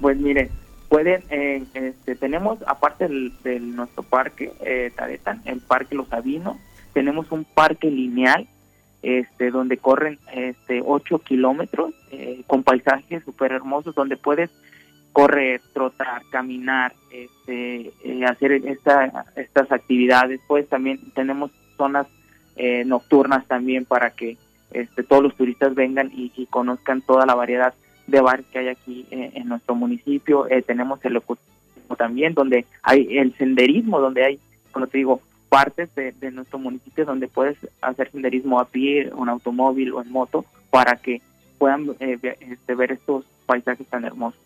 Pues 0.00 0.16
mire, 0.18 0.50
pueden, 0.88 1.24
eh, 1.30 1.64
este, 1.74 2.14
tenemos 2.14 2.58
aparte 2.66 3.08
del, 3.08 3.32
de 3.42 3.58
nuestro 3.58 4.04
parque 4.04 4.52
eh, 4.60 4.92
Taretan, 4.94 5.42
el 5.46 5.60
parque 5.60 5.96
Los 5.96 6.08
Sabinos, 6.08 6.56
tenemos 6.92 7.32
un 7.32 7.44
parque 7.44 7.90
lineal 7.90 8.46
este, 9.02 9.50
donde 9.50 9.78
corren 9.78 10.18
este, 10.32 10.80
8 10.84 11.18
kilómetros 11.20 11.92
eh, 12.12 12.42
con 12.46 12.62
paisajes 12.62 13.24
súper 13.24 13.52
hermosos 13.52 13.94
donde 13.94 14.16
puedes 14.16 14.50
correr, 15.12 15.60
trotar, 15.72 16.22
caminar, 16.30 16.94
este, 17.10 17.92
eh, 18.04 18.24
hacer 18.28 18.52
esta, 18.52 19.24
estas 19.34 19.72
actividades. 19.72 20.40
Pues 20.46 20.68
también 20.68 21.00
tenemos 21.14 21.50
zonas 21.76 22.06
eh, 22.56 22.84
nocturnas 22.84 23.46
también 23.46 23.84
para 23.84 24.10
que 24.10 24.36
este, 24.72 25.02
todos 25.02 25.22
los 25.22 25.34
turistas 25.36 25.74
vengan 25.74 26.10
y, 26.14 26.32
y 26.36 26.46
conozcan 26.46 27.02
toda 27.02 27.26
la 27.26 27.34
variedad 27.34 27.74
de 28.06 28.20
bares 28.20 28.46
que 28.52 28.58
hay 28.58 28.68
aquí 28.68 29.06
eh, 29.10 29.32
en 29.34 29.48
nuestro 29.48 29.74
municipio. 29.74 30.48
Eh, 30.48 30.62
tenemos 30.62 31.04
el 31.04 31.16
ecoturismo 31.16 31.96
también, 31.96 32.34
donde 32.34 32.66
hay 32.82 33.18
el 33.18 33.36
senderismo, 33.36 34.00
donde 34.00 34.24
hay, 34.24 34.40
como 34.72 34.86
te 34.86 34.98
digo, 34.98 35.20
partes 35.48 35.94
de, 35.94 36.30
nuestro 36.32 36.58
municipio 36.58 37.04
donde 37.04 37.28
puedes 37.28 37.56
hacer 37.80 38.10
senderismo 38.10 38.60
a 38.60 38.66
pie, 38.66 39.12
en 39.16 39.28
automóvil 39.28 39.92
o 39.92 40.02
en 40.02 40.10
moto, 40.10 40.44
para 40.70 40.96
que 40.96 41.22
puedan 41.58 41.90
eh, 42.00 42.18
este, 42.40 42.74
ver 42.74 42.92
estos 42.92 43.24
paisajes 43.46 43.86
tan 43.86 44.04
hermosos. 44.04 44.40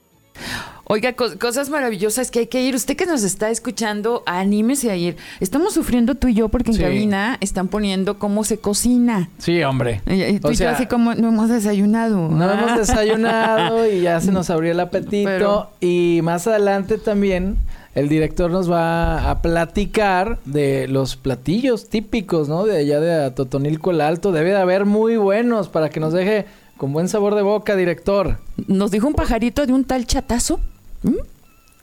Oiga, 0.93 1.13
co- 1.13 1.39
cosas 1.39 1.71
maravillosas 1.71 2.33
que 2.33 2.41
hay 2.41 2.47
que 2.49 2.63
ir. 2.63 2.75
Usted 2.75 2.97
que 2.97 3.07
nos 3.07 3.23
está 3.23 3.49
escuchando, 3.51 4.25
anímese 4.27 4.91
a 4.91 4.97
ir. 4.97 5.17
Estamos 5.39 5.73
sufriendo 5.73 6.17
tú 6.17 6.27
y 6.27 6.35
yo 6.35 6.49
porque 6.49 6.73
en 6.73 6.77
Sí. 6.79 6.83
cabina 6.83 7.39
están 7.41 7.69
poniendo 7.69 8.19
cómo 8.19 8.43
se 8.43 8.59
cocina. 8.59 9.29
Sí, 9.39 9.63
hombre. 9.63 10.01
Y, 10.07 10.41
tú 10.41 10.49
O 10.49 10.51
y 10.51 10.57
yo 10.57 10.69
así 10.69 10.87
como 10.87 11.15
no 11.15 11.29
hemos 11.29 11.49
desayunado. 11.49 12.29
No 12.29 12.45
Ah. 12.45 12.59
hemos 12.59 12.77
desayunado 12.79 13.89
y 13.89 14.01
ya 14.03 14.21
se 14.21 14.33
nos 14.33 14.51
abrió 14.51 14.73
el 14.73 14.81
apetito. 14.81 15.29
Pero- 15.31 15.71
Y 15.81 16.21
más 16.25 16.49
adelante 16.49 16.99
también 16.99 17.57
el 17.95 18.09
director 18.09 18.51
nos 18.51 18.69
va 18.69 19.31
a 19.31 19.43
platicar 19.43 20.41
de 20.45 20.89
los 20.89 21.15
platillos 21.15 21.89
típicos, 21.89 22.49
¿no? 22.49 22.65
De 22.65 22.79
allá 22.79 22.99
de 22.99 23.27
Atotonilco 23.27 23.93
el 23.93 24.01
Alto. 24.01 24.33
Debe 24.33 24.51
de 24.51 24.57
haber 24.57 24.87
muy 24.87 25.17
buenos 25.17 25.69
para 25.69 25.89
que 25.89 26.01
nos 26.01 26.13
deje 26.13 26.47
con 26.77 26.93
buen 26.93 27.09
sabor 27.09 27.35
de 27.35 27.43
boca, 27.43 27.77
director. 27.77 28.39
Nos 28.67 28.91
dijo 28.91 29.07
un 29.07 29.15
pajarito 29.15 29.67
de 29.67 29.73
un 29.73 29.85
tal 29.85 30.07
chatazo. 30.07 30.59
¿Mm? 31.02 31.14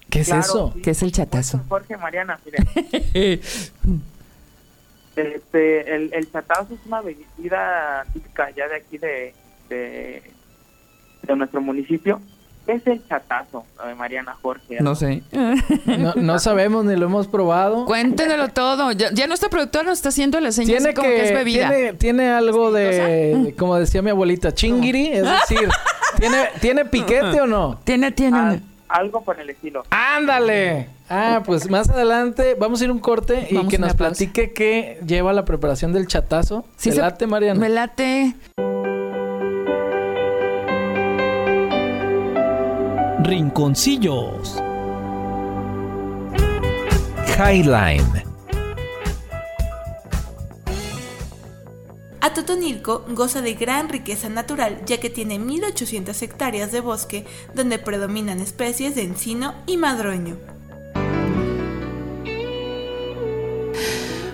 ¿Qué 0.09 0.21
es 0.21 0.27
Claro, 0.27 0.41
eso? 0.41 0.71
sí, 0.75 0.81
¿Qué 0.81 0.91
es 0.91 1.01
el 1.03 1.11
chatazo? 1.11 1.61
Jorge 1.67 1.97
Mariana, 1.97 2.39
mire, 2.45 2.57
este, 5.15 5.95
el, 5.95 6.13
el 6.13 6.31
chatazo 6.31 6.73
es 6.73 6.79
una 6.85 7.01
bebida 7.01 8.05
típica 8.13 8.49
ya 8.55 8.67
de 8.67 8.75
aquí 8.75 8.97
de, 8.97 9.33
de, 9.69 10.21
de 11.23 11.35
nuestro 11.35 11.61
municipio. 11.61 12.21
¿Qué 12.65 12.73
es 12.73 12.85
el 12.87 13.01
chatazo, 13.07 13.63
eh, 13.85 13.95
Mariana 13.95 14.35
Jorge? 14.41 14.77
No 14.81 14.93
sé. 14.93 15.23
No, 15.85 16.13
no 16.15 16.37
sabemos 16.37 16.83
ni 16.83 16.97
lo 16.97 17.05
hemos 17.05 17.25
probado. 17.27 17.85
Cuéntenlo 17.85 18.49
todo. 18.49 18.91
Ya, 18.91 19.09
ya 19.13 19.25
nuestra 19.25 19.47
productora 19.49 19.85
nos 19.85 19.99
está 19.99 20.09
haciendo 20.09 20.37
la 20.41 20.51
señal 20.51 20.77
Tiene 20.79 20.93
como 20.93 21.07
que, 21.07 21.23
es 21.25 21.33
bebida. 21.33 21.69
tiene, 21.69 21.93
tiene 21.93 22.29
algo 22.29 22.73
de, 22.73 23.35
de- 23.37 23.55
como 23.55 23.77
decía 23.77 24.01
mi 24.01 24.09
abuelita, 24.09 24.53
chingiri, 24.53 25.07
es 25.07 25.23
decir, 25.23 25.69
¿tiene, 26.19 26.49
¿tiene 26.59 26.83
piquete 26.85 27.39
o 27.39 27.47
no? 27.47 27.79
Tiene, 27.85 28.11
tiene. 28.11 28.37
Ah, 28.37 28.57
algo 28.89 29.21
por 29.21 29.39
el 29.39 29.49
estilo. 29.49 29.83
¡Ándale! 29.89 30.89
Ah, 31.09 31.41
pues 31.45 31.69
más 31.69 31.89
adelante 31.89 32.55
vamos 32.59 32.81
a 32.81 32.83
ir 32.85 32.89
a 32.89 32.93
un 32.93 32.99
corte 32.99 33.47
y 33.49 33.55
Vamos 33.55 33.71
que 33.71 33.77
nos 33.77 33.89
pausa. 33.89 33.97
platique 33.97 34.53
qué 34.53 34.99
lleva 35.05 35.31
la 35.33 35.45
preparación 35.45 35.93
del 35.93 36.07
chatazo. 36.07 36.65
Sí 36.75 36.89
¿Te 36.89 36.95
se- 36.95 37.01
late, 37.01 37.27
Mariana? 37.27 37.59
Me 37.59 37.69
late. 37.69 38.35
Rinconcillos. 43.27 44.61
Highline. 47.37 48.23
Atotonilco 52.27 53.05
goza 53.07 53.41
de 53.41 53.53
gran 53.53 53.87
riqueza 53.87 54.27
natural 54.27 54.81
ya 54.85 54.99
que 54.99 55.09
tiene 55.09 55.39
1.800 55.39 56.21
hectáreas 56.21 56.73
de 56.73 56.81
bosque 56.81 57.25
donde 57.55 57.79
predominan 57.79 58.41
especies 58.41 58.95
de 58.95 59.03
encino 59.03 59.55
y 59.65 59.77
madroño. 59.77 60.56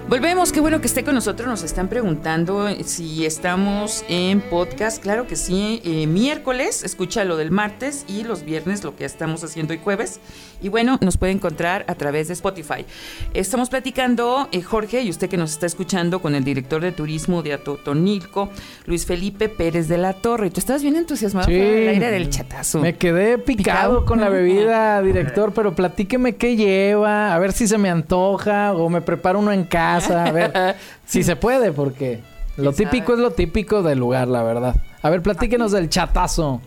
Volvemos, 0.10 0.52
qué 0.52 0.60
bueno 0.60 0.80
que 0.80 0.86
esté 0.88 1.04
con 1.04 1.16
nosotros. 1.16 1.48
Nos 1.48 1.64
están 1.64 1.88
preguntando 1.88 2.68
si 2.84 3.26
estamos 3.26 4.04
en 4.10 4.42
podcast. 4.42 5.02
Claro 5.02 5.26
que 5.28 5.36
sí. 5.36 5.82
eh, 5.86 6.06
miércoles, 6.08 6.84
escucha 6.84 7.24
lo 7.24 7.36
del 7.38 7.50
martes 7.52 8.06
y 8.08 8.24
los 8.24 8.44
viernes 8.44 8.84
lo 8.84 8.96
que 8.96 9.06
estamos 9.06 9.44
haciendo 9.44 9.74
hoy 9.74 9.80
jueves. 9.84 10.20
Y 10.62 10.70
bueno, 10.70 10.98
nos 11.02 11.18
puede 11.18 11.32
encontrar 11.32 11.84
a 11.88 11.96
través 11.96 12.28
de 12.28 12.34
Spotify. 12.36 12.86
Estamos 13.34 13.70
platicando, 13.70 14.50
eh, 14.52 14.62
Jorge, 14.62 15.02
y 15.02 15.10
usted 15.10 15.30
que 15.30 15.38
nos 15.38 15.52
está 15.52 15.66
escuchando, 15.66 16.22
con 16.22 16.36
el 16.36 16.44
director 16.44 16.82
de 16.82 16.92
turismo 16.92 17.42
de 17.42 17.54
Atotonilco, 17.54 18.50
Luis 18.86 19.06
Felipe 19.06 19.50
Pérez 19.50 19.88
de 19.88 19.98
la 19.98 20.14
Torre. 20.14 20.52
Tú 20.52 20.60
estabas 20.60 20.84
bien 20.84 20.96
entusiasmado 20.96 21.48
Sí. 21.48 21.54
con 21.54 21.62
el 21.64 21.88
aire 21.90 22.12
del 22.12 22.30
chatazo. 22.30 22.80
Me 22.82 22.96
quedé 22.98 23.38
picado, 23.40 23.56
Picado. 24.00 24.06
con 24.06 24.22
la 24.22 24.30
bebida, 24.30 25.02
director, 25.02 25.54
pero 25.54 25.74
platíqueme 25.74 26.36
qué 26.36 26.56
lleva, 26.56 27.34
a 27.34 27.40
ver 27.40 27.52
si 27.54 27.68
se 27.68 27.78
me 27.78 27.90
antoja 27.90 28.74
o 28.74 28.90
me 28.90 29.02
preparo 29.02 29.40
uno 29.40 29.52
en 29.52 29.64
casa, 29.64 30.03
a 30.10 30.32
ver 30.32 30.76
si 31.06 31.24
se 31.24 31.36
puede, 31.36 31.72
porque 31.72 32.20
lo 32.58 32.74
¿Quién 32.74 32.90
típico 32.90 33.14
sabe? 33.14 33.18
es 33.18 33.20
lo 33.24 33.32
típico 33.32 33.84
del 33.84 34.00
lugar, 34.00 34.28
la 34.28 34.44
verdad. 34.44 34.76
A 35.02 35.10
ver, 35.10 35.22
platíquenos 35.22 35.72
del 35.72 35.90
chatazo. 35.90 36.62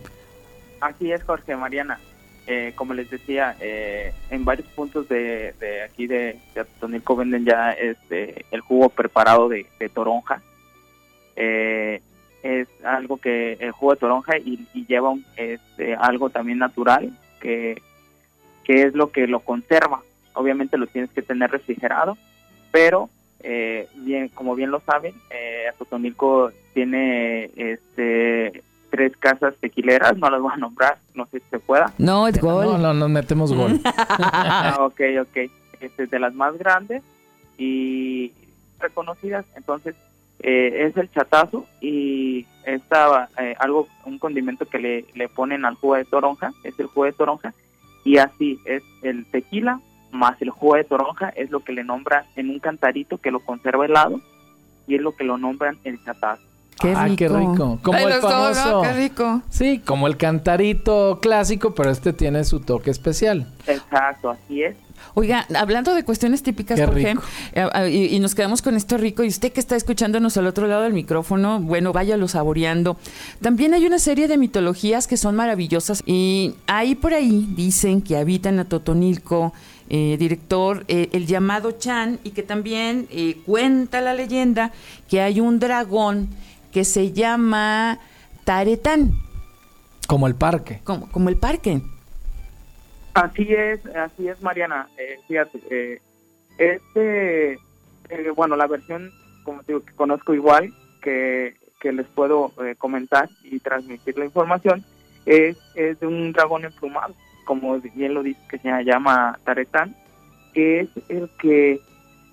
Así 0.79 1.11
es, 1.11 1.23
Jorge 1.23 1.55
Mariana. 1.55 1.99
Eh, 2.49 2.71
como 2.75 2.93
les 2.93 3.09
decía, 3.09 3.57
eh, 3.59 4.13
en 4.29 4.45
varios 4.45 4.67
puntos 4.69 5.09
de, 5.09 5.53
de 5.59 5.83
aquí 5.83 6.07
de, 6.07 6.39
de 6.55 7.01
venden 7.17 7.43
ya 7.43 7.71
este 7.71 8.45
el 8.51 8.61
jugo 8.61 8.87
preparado 8.87 9.49
de, 9.49 9.65
de 9.79 9.89
toronja. 9.89 10.41
Eh, 11.35 12.01
es 12.43 12.67
algo 12.85 13.17
que 13.17 13.53
el 13.59 13.71
jugo 13.71 13.93
de 13.93 13.99
toronja 13.99 14.37
y, 14.37 14.65
y 14.73 14.85
lleva 14.85 15.09
un, 15.09 15.25
este, 15.35 15.95
algo 15.95 16.29
también 16.29 16.59
natural 16.59 17.11
que, 17.41 17.81
que 18.63 18.83
es 18.83 18.93
lo 18.93 19.11
que 19.11 19.27
lo 19.27 19.41
conserva. 19.41 20.01
Obviamente 20.33 20.77
lo 20.77 20.87
tienes 20.87 21.11
que 21.11 21.21
tener 21.21 21.51
refrigerado, 21.51 22.17
pero 22.71 23.09
eh, 23.41 23.87
bien 23.95 24.29
como 24.29 24.55
bien 24.55 24.71
lo 24.71 24.81
saben, 24.81 25.13
eh, 25.29 25.67
Atotonilco 25.69 26.51
tiene 26.73 27.51
este 27.55 28.63
tres 28.89 29.15
casas 29.17 29.53
tequileras, 29.59 30.17
no 30.17 30.29
las 30.29 30.41
voy 30.41 30.51
a 30.53 30.57
nombrar, 30.57 30.97
no 31.13 31.25
sé 31.27 31.39
si 31.39 31.45
se 31.49 31.59
pueda. 31.59 31.93
No, 31.97 32.27
es 32.27 32.39
gol. 32.39 32.65
No, 32.65 32.77
no, 32.77 32.93
nos 32.93 33.09
metemos 33.09 33.53
gol. 33.53 33.79
Ah, 34.19 34.77
ok, 34.79 35.01
ok. 35.21 35.51
Este, 35.79 36.07
de 36.07 36.19
las 36.19 36.33
más 36.33 36.57
grandes 36.57 37.03
y 37.57 38.31
reconocidas. 38.79 39.45
Entonces, 39.55 39.95
eh, 40.39 40.87
es 40.87 40.97
el 40.97 41.11
chatazo 41.11 41.65
y 41.81 42.45
esta, 42.65 43.29
eh, 43.39 43.55
algo, 43.59 43.87
un 44.05 44.19
condimento 44.19 44.65
que 44.65 44.79
le, 44.79 45.05
le 45.13 45.29
ponen 45.29 45.65
al 45.65 45.75
jugo 45.75 45.95
de 45.95 46.05
toronja, 46.05 46.51
es 46.63 46.79
el 46.79 46.87
jugo 46.87 47.05
de 47.05 47.13
toronja. 47.13 47.53
Y 48.03 48.17
así 48.17 48.59
es 48.65 48.83
el 49.03 49.25
tequila 49.25 49.81
más 50.11 50.41
el 50.41 50.49
jugo 50.49 50.75
de 50.75 50.83
toronja, 50.83 51.29
es 51.29 51.49
lo 51.51 51.59
que 51.61 51.73
le 51.73 51.83
nombran 51.83 52.23
en 52.35 52.49
un 52.49 52.59
cantarito 52.59 53.17
que 53.17 53.31
lo 53.31 53.39
conserva 53.39 53.85
helado 53.85 54.21
y 54.87 54.95
es 54.95 55.01
lo 55.01 55.15
que 55.15 55.23
lo 55.23 55.37
nombran 55.37 55.77
el 55.83 56.03
chatazo. 56.03 56.41
Qué 56.79 56.93
Ah, 56.95 57.07
qué 57.17 57.27
rico. 57.27 57.79
Como 57.81 57.97
Ay, 57.97 58.03
el 58.03 58.09
los 58.11 58.21
dos, 58.21 58.31
¿no? 58.31 58.53
famoso. 58.53 58.81
Qué 58.83 58.93
rico. 58.93 59.41
Sí, 59.49 59.79
como 59.83 60.05
el 60.07 60.15
cantarito 60.15 61.17
clásico, 61.21 61.73
pero 61.73 61.89
este 61.89 62.13
tiene 62.13 62.43
su 62.43 62.59
toque 62.59 62.91
especial. 62.91 63.51
Exacto, 63.65 64.29
así 64.29 64.61
es. 64.63 64.75
Oiga, 65.15 65.47
hablando 65.55 65.95
de 65.95 66.03
cuestiones 66.03 66.43
típicas, 66.43 66.77
rico. 66.93 67.21
eh, 67.53 67.67
eh, 67.73 67.89
y, 67.89 68.15
y 68.15 68.19
nos 68.19 68.35
quedamos 68.35 68.61
con 68.61 68.75
esto 68.75 68.97
rico, 68.97 69.23
y 69.23 69.27
usted 69.27 69.51
que 69.51 69.59
está 69.59 69.75
escuchándonos 69.75 70.37
al 70.37 70.45
otro 70.45 70.67
lado 70.67 70.83
del 70.83 70.93
micrófono, 70.93 71.59
bueno, 71.59 71.93
váyalo 71.93 72.27
saboreando. 72.27 72.97
También 73.41 73.73
hay 73.73 73.85
una 73.87 73.97
serie 73.99 74.27
de 74.27 74.37
mitologías 74.37 75.07
que 75.07 75.17
son 75.17 75.35
maravillosas, 75.35 76.03
y 76.05 76.53
ahí 76.67 76.93
por 76.93 77.13
ahí 77.15 77.47
dicen 77.55 78.01
que 78.03 78.17
habitan 78.17 78.59
a 78.59 78.65
Totonilco, 78.65 79.53
eh, 79.89 80.17
director, 80.17 80.83
eh, 80.87 81.09
el 81.13 81.25
llamado 81.27 81.71
Chan, 81.73 82.19
y 82.23 82.31
que 82.31 82.43
también 82.43 83.07
eh, 83.11 83.37
cuenta 83.45 84.01
la 84.01 84.13
leyenda 84.13 84.71
que 85.09 85.21
hay 85.21 85.39
un 85.39 85.59
dragón 85.59 86.29
que 86.71 86.83
se 86.83 87.11
llama 87.13 87.99
Taretán, 88.43 89.11
Como 90.07 90.27
el 90.27 90.35
parque. 90.35 90.81
como, 90.83 91.09
como 91.11 91.29
el 91.29 91.37
parque. 91.37 91.81
Así 93.13 93.47
es, 93.51 93.83
así 93.95 94.27
es, 94.27 94.41
Mariana. 94.41 94.87
Eh, 94.97 95.19
fíjate, 95.27 95.59
eh, 95.71 96.01
este, 96.57 97.53
eh, 97.53 98.31
bueno, 98.35 98.55
la 98.55 98.67
versión, 98.67 99.11
como 99.43 99.63
te 99.63 99.71
digo, 99.73 99.83
que 99.83 99.93
conozco 99.93 100.33
igual, 100.33 100.73
que, 101.01 101.55
que 101.81 101.91
les 101.91 102.05
puedo 102.07 102.51
eh, 102.63 102.75
comentar 102.77 103.29
y 103.43 103.59
transmitir 103.59 104.17
la 104.19 104.25
información, 104.25 104.83
es, 105.25 105.57
es 105.75 105.99
de 105.99 106.07
un 106.07 106.31
dragón 106.31 106.65
emplumado, 106.65 107.15
como 107.47 107.79
bien 107.79 108.13
lo 108.13 108.21
dice, 108.21 108.41
que 108.49 108.59
se 108.59 108.69
llama 108.83 109.39
Taretán, 109.45 109.95
que 110.53 110.81
es 110.81 110.89
el 111.07 111.29
que 111.39 111.79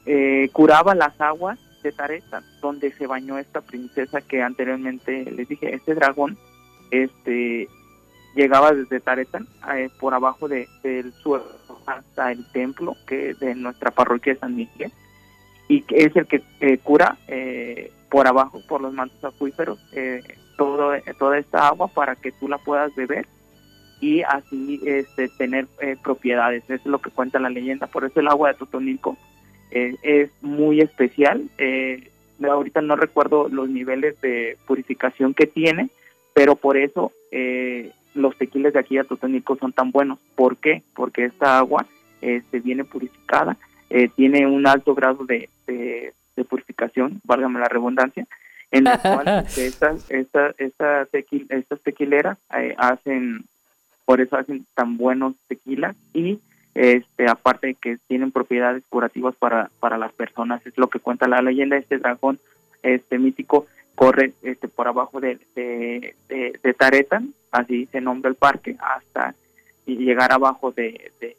eh, 0.07 0.51
curaba 0.53 0.95
las 0.95 1.19
aguas 1.21 1.59
de 1.85 1.93
Taretán, 1.93 2.43
donde 2.61 2.93
se 2.93 3.07
bañó 3.07 3.39
esta 3.39 3.61
princesa 3.61 4.21
que 4.21 4.43
anteriormente 4.43 5.31
les 5.31 5.49
dije, 5.49 5.73
este 5.73 5.95
dragón, 5.95 6.37
este 6.91 7.69
llegaba 8.35 8.73
desde 8.73 8.99
Taretán 8.99 9.47
eh, 9.77 9.89
por 10.01 10.13
abajo 10.13 10.49
de, 10.49 10.69
del 10.83 11.13
suelo 11.13 11.45
hasta 11.87 12.33
el 12.33 12.45
templo 12.51 12.97
que 13.07 13.35
de 13.35 13.55
nuestra 13.55 13.93
parroquia 13.93 14.35
de 14.35 14.41
San 14.41 14.57
Miguel 14.57 14.91
y 15.69 15.83
que 15.83 16.03
es 16.05 16.17
el 16.17 16.27
que 16.27 16.43
eh, 16.59 16.79
cura 16.79 17.17
eh, 17.29 17.93
por 18.11 18.27
abajo 18.27 18.61
por 18.69 18.81
los 18.81 18.93
mantos 18.93 19.23
acuíferos 19.23 19.79
todo 20.57 20.93
toda 21.19 21.39
esta 21.39 21.69
agua 21.69 21.87
para 21.87 22.17
que 22.17 22.33
tú 22.33 22.49
la 22.49 22.59
puedas 22.59 22.93
beber 22.97 23.29
y 24.01 24.23
así 24.23 24.81
este 24.85 25.29
tener 25.29 25.67
eh, 25.81 25.97
propiedades 26.03 26.65
eso 26.65 26.75
es 26.75 26.87
lo 26.87 26.99
que 27.01 27.11
cuenta 27.11 27.39
la 27.39 27.51
leyenda 27.51 27.87
por 27.87 28.05
eso 28.05 28.21
el 28.21 28.29
agua 28.29 28.49
de 28.53 28.59
Totonilco 28.59 29.17
eh, 29.71 29.97
es 30.03 30.31
muy 30.43 30.81
especial 30.81 31.45
eh, 31.59 32.11
ahorita 32.43 32.81
no 32.83 32.97
recuerdo 32.97 33.49
los 33.49 33.69
niveles 33.69 34.21
de 34.21 34.57
purificación 34.67 35.35
que 35.35 35.47
tiene 35.47 35.89
pero 36.35 36.57
por 36.57 36.77
eso 36.77 37.13
eh, 37.31 37.93
los 38.15 38.37
tequiles 38.37 38.73
de 38.73 38.79
aquí 38.81 38.97
de 38.97 39.05
Totonilco 39.05 39.57
son 39.57 39.73
tan 39.73 39.91
buenos. 39.91 40.21
¿Por 40.37 40.57
qué? 40.57 40.83
Porque 40.95 41.25
esta 41.25 41.59
agua 41.59 41.85
este, 42.21 42.61
viene 42.61 42.85
purificada, 42.85 43.57
eh, 43.91 44.09
tiene 44.15 44.47
un 44.47 44.69
alto 44.69 44.95
grado 44.95 45.25
de, 45.25 45.49
de, 45.67 46.13
de 46.37 46.45
purificación, 46.45 47.21
válgame 47.25 47.59
la 47.59 47.69
redundancia, 47.69 48.27
en 48.71 48.85
la 48.85 48.99
cual 48.99 49.45
estas, 49.57 50.09
esta, 50.13 50.55
esta 50.59 51.07
tequil- 51.09 51.47
estas 51.51 51.81
tequileras 51.83 52.39
eh, 52.57 52.75
hacen, 52.79 53.45
por 54.05 54.21
eso 54.21 54.37
hacen 54.37 54.67
tan 54.75 54.97
buenos 54.97 55.35
tequilas 55.49 55.97
y 56.13 56.41
este 56.75 57.29
aparte 57.29 57.69
de 57.69 57.75
que 57.75 57.99
tienen 58.09 58.33
propiedades 58.33 58.83
curativas 58.89 59.35
para, 59.37 59.71
para 59.81 59.97
las 59.99 60.13
personas, 60.13 60.65
es 60.67 60.77
lo 60.77 60.89
que 60.89 60.99
cuenta 60.99 61.29
la 61.29 61.43
leyenda, 61.43 61.77
este 61.77 61.99
dragón 61.99 62.39
este 62.83 63.19
mítico 63.19 63.67
corre 63.95 64.33
este 64.43 64.69
por 64.69 64.89
abajo 64.89 65.21
de, 65.21 65.39
de, 65.55 66.15
de, 66.29 66.59
de 66.63 66.75
Taretan, 66.75 67.33
así 67.53 67.87
se 67.87 68.01
nombra 68.01 68.29
el 68.29 68.37
parque, 68.37 68.77
hasta 68.81 69.35
y 69.87 69.97
llegar 69.97 70.33
abajo 70.33 70.73
de, 70.73 71.13
de 71.21 71.37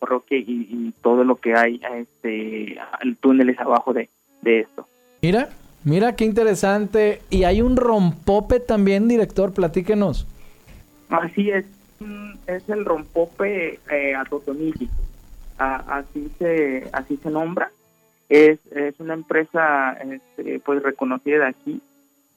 Roque 0.00 0.38
y, 0.38 0.68
y 0.70 0.94
todo 1.02 1.24
lo 1.24 1.36
que 1.36 1.54
hay, 1.54 1.80
este, 1.96 2.78
el 3.02 3.16
túneles 3.16 3.58
abajo 3.58 3.92
de, 3.92 4.08
de 4.42 4.60
esto. 4.60 4.86
Mira, 5.22 5.48
mira 5.84 6.14
qué 6.14 6.24
interesante. 6.24 7.20
Y 7.30 7.44
hay 7.44 7.60
un 7.62 7.76
rompope 7.76 8.60
también, 8.60 9.08
director, 9.08 9.52
platíquenos. 9.52 10.26
Así 11.08 11.50
es, 11.50 11.64
es 12.46 12.68
el 12.68 12.84
rompope 12.84 13.80
eh, 13.90 14.14
a 14.14 14.24
Totonilli, 14.24 14.88
A- 15.58 15.98
así 15.98 16.30
se 16.38 16.88
así 16.92 17.16
se 17.16 17.30
nombra. 17.30 17.70
Es, 18.28 18.58
es 18.72 18.98
una 19.00 19.14
empresa 19.14 19.92
este, 19.92 20.60
pues 20.60 20.82
reconocida 20.82 21.48
aquí, 21.48 21.80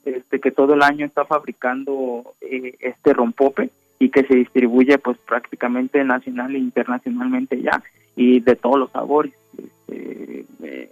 este 0.05 0.39
que 0.39 0.51
todo 0.51 0.73
el 0.73 0.81
año 0.81 1.05
está 1.05 1.25
fabricando 1.25 2.33
eh, 2.41 2.75
este 2.79 3.13
rompope 3.13 3.69
y 3.99 4.09
que 4.09 4.23
se 4.23 4.35
distribuye 4.35 4.97
pues 4.97 5.17
prácticamente 5.19 6.03
nacional 6.03 6.55
e 6.55 6.59
internacionalmente 6.59 7.61
ya 7.61 7.83
y 8.15 8.39
de 8.39 8.55
todos 8.55 8.79
los 8.79 8.91
sabores, 8.91 9.33
este, 9.57 10.45
eh, 10.63 10.89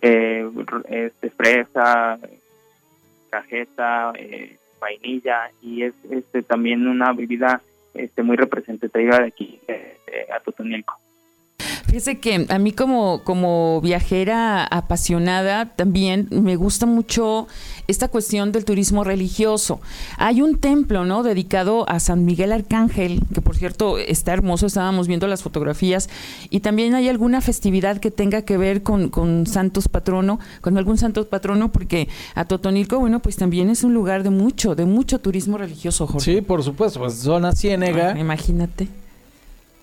eh, 0.00 0.50
este 0.88 1.30
fresa, 1.30 2.18
cajeta, 3.30 4.12
vainilla 4.80 5.50
y 5.62 5.84
es 5.84 5.94
este 6.10 6.42
también 6.42 6.86
una 6.88 7.12
bebida 7.12 7.60
este 7.94 8.22
muy 8.22 8.36
representativa 8.36 9.18
de 9.18 9.26
aquí 9.26 9.60
de, 9.66 9.74
de 10.06 10.32
Atotonilco. 10.32 10.98
Fíjese 11.92 12.20
que 12.20 12.46
a 12.48 12.58
mí 12.58 12.72
como, 12.72 13.22
como 13.22 13.82
viajera 13.82 14.64
apasionada 14.64 15.66
también 15.66 16.26
me 16.30 16.56
gusta 16.56 16.86
mucho 16.86 17.48
esta 17.86 18.08
cuestión 18.08 18.50
del 18.50 18.64
turismo 18.64 19.04
religioso. 19.04 19.78
Hay 20.16 20.40
un 20.40 20.56
templo, 20.56 21.04
¿no? 21.04 21.22
Dedicado 21.22 21.86
a 21.90 22.00
San 22.00 22.24
Miguel 22.24 22.52
Arcángel, 22.52 23.20
que 23.34 23.42
por 23.42 23.56
cierto 23.56 23.98
está 23.98 24.32
hermoso, 24.32 24.64
estábamos 24.64 25.06
viendo 25.06 25.26
las 25.26 25.42
fotografías, 25.42 26.08
y 26.48 26.60
también 26.60 26.94
hay 26.94 27.10
alguna 27.10 27.42
festividad 27.42 27.98
que 27.98 28.10
tenga 28.10 28.40
que 28.40 28.56
ver 28.56 28.82
con, 28.82 29.10
con 29.10 29.46
santos 29.46 29.88
patrono, 29.88 30.40
con 30.62 30.78
algún 30.78 30.96
santo 30.96 31.28
patrono, 31.28 31.72
porque 31.72 32.08
a 32.34 32.46
Totonilco, 32.46 33.00
bueno, 33.00 33.20
pues 33.20 33.36
también 33.36 33.68
es 33.68 33.84
un 33.84 33.92
lugar 33.92 34.22
de 34.22 34.30
mucho, 34.30 34.74
de 34.74 34.86
mucho 34.86 35.18
turismo 35.18 35.58
religioso, 35.58 36.06
Jorge. 36.06 36.36
Sí, 36.36 36.40
por 36.40 36.62
supuesto, 36.62 37.00
pues 37.00 37.16
zona 37.16 37.52
ciénega. 37.52 38.14
Ah, 38.16 38.18
imagínate. 38.18 38.88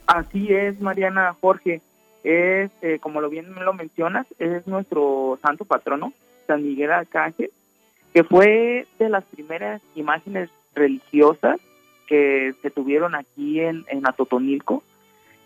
Así 0.08 0.48
es, 0.52 0.82
Mariana 0.82 1.36
Jorge. 1.40 1.84
Es, 2.24 2.72
eh, 2.82 3.00
como 3.00 3.22
lo 3.22 3.30
bien 3.30 3.54
lo 3.54 3.74
mencionas, 3.74 4.28
es 4.40 4.68
nuestro 4.68 5.40
santo 5.42 5.66
patrono, 5.66 6.14
San 6.48 6.64
Miguel 6.64 6.92
Arcángel, 6.92 7.52
que 8.14 8.24
fue 8.24 8.88
de 8.98 9.10
las 9.10 9.24
primeras 9.26 9.82
imágenes 9.96 10.50
religiosas 10.76 11.60
que 12.08 12.54
se 12.62 12.72
tuvieron 12.72 13.16
aquí 13.16 13.60
en, 13.60 13.86
en 13.88 14.08
Atotonilco, 14.08 14.84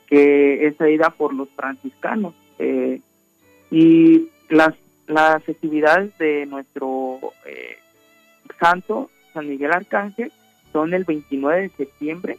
que 0.08 0.66
es 0.66 0.78
traída 0.78 1.10
por 1.10 1.34
los 1.34 1.50
franciscanos. 1.50 2.34
eh, 2.60 3.02
y 3.72 4.30
las, 4.50 4.76
las 5.08 5.44
festividades 5.44 6.16
de 6.20 6.46
nuestro 6.46 7.20
eh, 7.46 7.78
santo, 8.60 9.10
San 9.34 9.50
Miguel 9.50 9.72
Arcángel, 9.72 10.32
son 10.72 10.94
el 10.94 11.06
29 11.06 11.64
de 11.64 11.70
septiembre, 11.70 12.38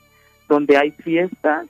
donde 0.49 0.77
hay 0.77 0.93
fiestas 0.93 1.67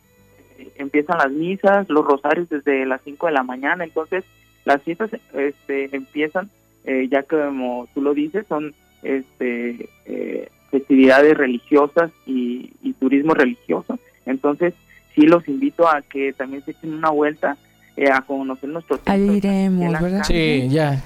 empiezan 0.76 1.18
las 1.18 1.30
misas, 1.30 1.88
los 1.88 2.04
rosarios 2.04 2.48
desde 2.48 2.86
las 2.86 3.00
5 3.04 3.26
de 3.26 3.32
la 3.32 3.42
mañana, 3.42 3.84
entonces 3.84 4.24
las 4.64 4.82
fiestas 4.82 5.10
este, 5.32 5.94
empiezan, 5.94 6.50
eh, 6.84 7.08
ya 7.10 7.22
que 7.22 7.36
como 7.36 7.88
tú 7.94 8.02
lo 8.02 8.14
dices, 8.14 8.46
son 8.48 8.74
este, 9.02 9.88
eh, 10.06 10.48
festividades 10.70 11.36
religiosas 11.36 12.10
y, 12.26 12.72
y 12.82 12.92
turismo 12.94 13.34
religioso, 13.34 13.98
entonces 14.26 14.74
sí 15.14 15.22
los 15.22 15.46
invito 15.48 15.88
a 15.88 16.02
que 16.02 16.32
también 16.32 16.64
se 16.64 16.72
echen 16.72 16.94
una 16.94 17.10
vuelta 17.10 17.56
eh, 17.96 18.10
a 18.10 18.22
conocer 18.22 18.68
nuestro. 18.68 18.98
Ahí 19.06 19.36
iremos. 19.36 20.26
Sí, 20.26 20.68
ya, 20.68 21.00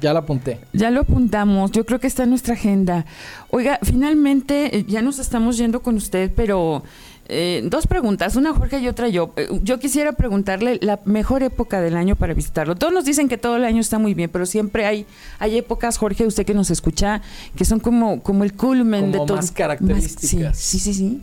ya 0.00 0.12
la 0.12 0.20
apunté. 0.20 0.60
Ya 0.72 0.90
lo 0.90 1.00
apuntamos, 1.00 1.72
yo 1.72 1.86
creo 1.86 1.98
que 2.00 2.06
está 2.06 2.24
en 2.24 2.30
nuestra 2.30 2.54
agenda. 2.54 3.06
Oiga, 3.50 3.78
finalmente 3.82 4.76
eh, 4.76 4.84
ya 4.86 5.00
nos 5.00 5.18
estamos 5.18 5.56
yendo 5.56 5.80
con 5.80 5.96
usted, 5.96 6.30
pero 6.36 6.82
eh, 7.28 7.62
dos 7.64 7.86
preguntas, 7.86 8.36
una 8.36 8.52
Jorge 8.54 8.78
y 8.80 8.88
otra 8.88 9.08
yo. 9.08 9.32
Eh, 9.36 9.48
Yo 9.62 9.78
quisiera 9.78 10.12
preguntarle 10.12 10.78
la 10.82 11.00
mejor 11.04 11.42
época 11.42 11.80
del 11.80 11.96
año 11.96 12.16
para 12.16 12.34
visitarlo. 12.34 12.74
Todos 12.74 12.92
nos 12.92 13.04
dicen 13.04 13.28
que 13.28 13.38
todo 13.38 13.56
el 13.56 13.64
año 13.64 13.80
está 13.80 13.98
muy 13.98 14.14
bien, 14.14 14.30
pero 14.30 14.46
siempre 14.46 14.86
hay 14.86 15.06
hay 15.38 15.56
épocas, 15.58 15.96
Jorge, 15.98 16.26
usted 16.26 16.44
que 16.44 16.54
nos 16.54 16.70
escucha, 16.70 17.22
que 17.56 17.64
son 17.64 17.80
como 17.80 18.22
como 18.22 18.44
el 18.44 18.54
culmen 18.54 19.10
de 19.12 19.18
Como 19.18 19.26
todo. 19.26 19.36
más 19.38 19.50
características. 19.52 20.58
sí, 20.58 20.78
sí, 20.78 20.92
sí, 20.92 20.94
sí. 20.94 21.22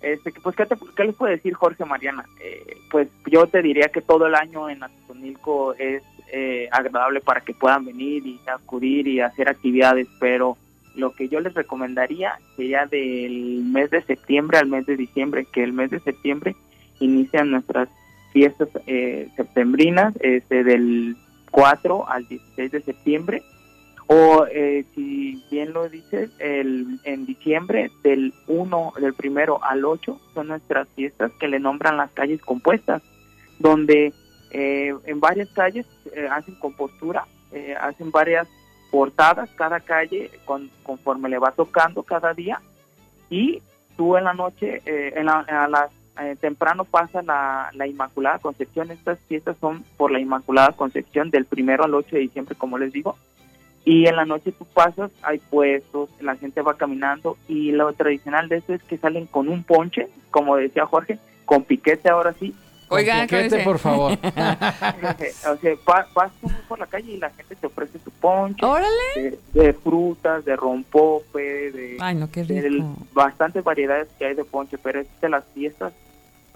Este, 0.00 0.32
pues, 0.42 0.54
¿qué, 0.54 0.64
te- 0.64 0.76
qué 0.96 1.04
les 1.04 1.16
puedo 1.16 1.32
decir, 1.32 1.52
Jorge 1.54 1.84
Mariana? 1.84 2.24
Eh, 2.40 2.76
pues 2.90 3.08
yo 3.26 3.46
te 3.48 3.60
diría 3.62 3.88
que 3.88 4.00
todo 4.00 4.26
el 4.28 4.34
año 4.36 4.70
en 4.70 4.82
Atotonilco 4.84 5.74
es 5.74 6.02
eh, 6.32 6.68
agradable 6.70 7.20
para 7.20 7.40
que 7.40 7.52
puedan 7.52 7.84
venir 7.84 8.24
y 8.24 8.38
acudir 8.48 9.08
y 9.08 9.20
hacer 9.20 9.48
actividades, 9.48 10.06
pero 10.20 10.56
lo 10.94 11.12
que 11.12 11.28
yo 11.28 11.40
les 11.40 11.54
recomendaría 11.54 12.38
sería 12.56 12.86
del 12.86 13.62
mes 13.64 13.90
de 13.90 14.02
septiembre 14.02 14.58
al 14.58 14.68
mes 14.68 14.86
de 14.86 14.96
diciembre, 14.96 15.46
que 15.52 15.62
el 15.62 15.72
mes 15.72 15.90
de 15.90 16.00
septiembre 16.00 16.56
inician 17.00 17.50
nuestras 17.50 17.88
fiestas 18.32 18.68
eh, 18.86 19.28
septembrinas, 19.36 20.14
este, 20.20 20.64
del 20.64 21.16
4 21.50 22.08
al 22.08 22.26
16 22.28 22.72
de 22.72 22.82
septiembre, 22.82 23.42
O 24.10 24.46
eh, 24.50 24.86
si 24.94 25.42
bien 25.50 25.74
lo 25.74 25.88
dices, 25.88 26.30
el, 26.38 26.98
en 27.04 27.26
diciembre 27.26 27.90
del 28.02 28.32
1, 28.46 28.94
del 29.00 29.12
primero 29.12 29.62
al 29.62 29.84
8 29.84 30.18
son 30.32 30.48
nuestras 30.48 30.88
fiestas 30.96 31.30
que 31.38 31.46
le 31.46 31.60
nombran 31.60 31.98
las 31.98 32.10
calles 32.12 32.40
compuestas, 32.40 33.02
donde 33.58 34.14
eh, 34.50 34.94
en 35.04 35.20
varias 35.20 35.50
calles 35.50 35.86
eh, 36.14 36.26
hacen 36.30 36.54
compostura, 36.54 37.26
eh, 37.52 37.74
hacen 37.78 38.10
varias 38.10 38.48
portadas 38.90 39.50
cada 39.50 39.80
calle 39.80 40.30
con, 40.44 40.70
conforme 40.82 41.28
le 41.28 41.38
va 41.38 41.52
tocando 41.52 42.02
cada 42.02 42.34
día 42.34 42.60
y 43.30 43.62
tú 43.96 44.16
en 44.16 44.24
la 44.24 44.34
noche, 44.34 44.82
eh, 44.86 45.12
en 45.16 45.26
la, 45.26 45.40
a 45.40 45.68
las 45.68 45.90
eh, 46.20 46.36
temprano 46.40 46.84
pasa 46.84 47.22
la, 47.22 47.70
la 47.74 47.86
Inmaculada 47.86 48.38
Concepción. 48.38 48.90
Estas 48.90 49.18
fiestas 49.28 49.56
son 49.60 49.84
por 49.96 50.10
la 50.10 50.20
Inmaculada 50.20 50.72
Concepción 50.72 51.30
del 51.30 51.44
primero 51.44 51.84
al 51.84 51.94
8 51.94 52.16
de 52.16 52.22
diciembre, 52.22 52.56
como 52.56 52.78
les 52.78 52.92
digo. 52.92 53.16
Y 53.84 54.06
en 54.06 54.16
la 54.16 54.24
noche 54.24 54.52
tú 54.52 54.66
pasas, 54.66 55.10
hay 55.22 55.38
puestos, 55.38 56.10
la 56.20 56.36
gente 56.36 56.60
va 56.60 56.76
caminando 56.76 57.38
y 57.48 57.72
lo 57.72 57.92
tradicional 57.92 58.48
de 58.48 58.56
esto 58.56 58.74
es 58.74 58.82
que 58.82 58.98
salen 58.98 59.26
con 59.26 59.48
un 59.48 59.62
ponche, 59.62 60.08
como 60.30 60.56
decía 60.56 60.84
Jorge, 60.84 61.18
con 61.44 61.64
piquete 61.64 62.10
ahora 62.10 62.34
sí. 62.34 62.54
Oiga, 62.90 63.22
Piquete, 63.22 63.64
por 63.64 63.78
favor. 63.78 64.12
o 64.22 65.56
sea, 65.56 65.74
va- 65.88 66.08
vas 66.14 66.32
tú 66.40 66.50
por 66.68 66.78
la 66.78 66.86
calle 66.86 67.12
y 67.12 67.16
la 67.18 67.30
gente 67.30 67.54
te 67.56 67.66
ofrece 67.66 67.98
su 68.02 68.10
ponche 68.10 68.64
Órale. 68.64 68.88
de, 69.16 69.38
de 69.52 69.72
frutas, 69.72 70.44
de 70.44 70.56
rompope, 70.56 71.70
de, 71.72 71.96
Ay, 72.00 72.14
no, 72.14 72.30
qué 72.30 72.44
de 72.44 72.60
rico. 72.68 72.96
bastantes 73.12 73.62
variedades 73.64 74.08
que 74.18 74.26
hay 74.26 74.34
de 74.34 74.44
ponche, 74.44 74.78
pero 74.78 75.00
es 75.00 75.06
de 75.20 75.28
las 75.28 75.44
fiestas, 75.54 75.92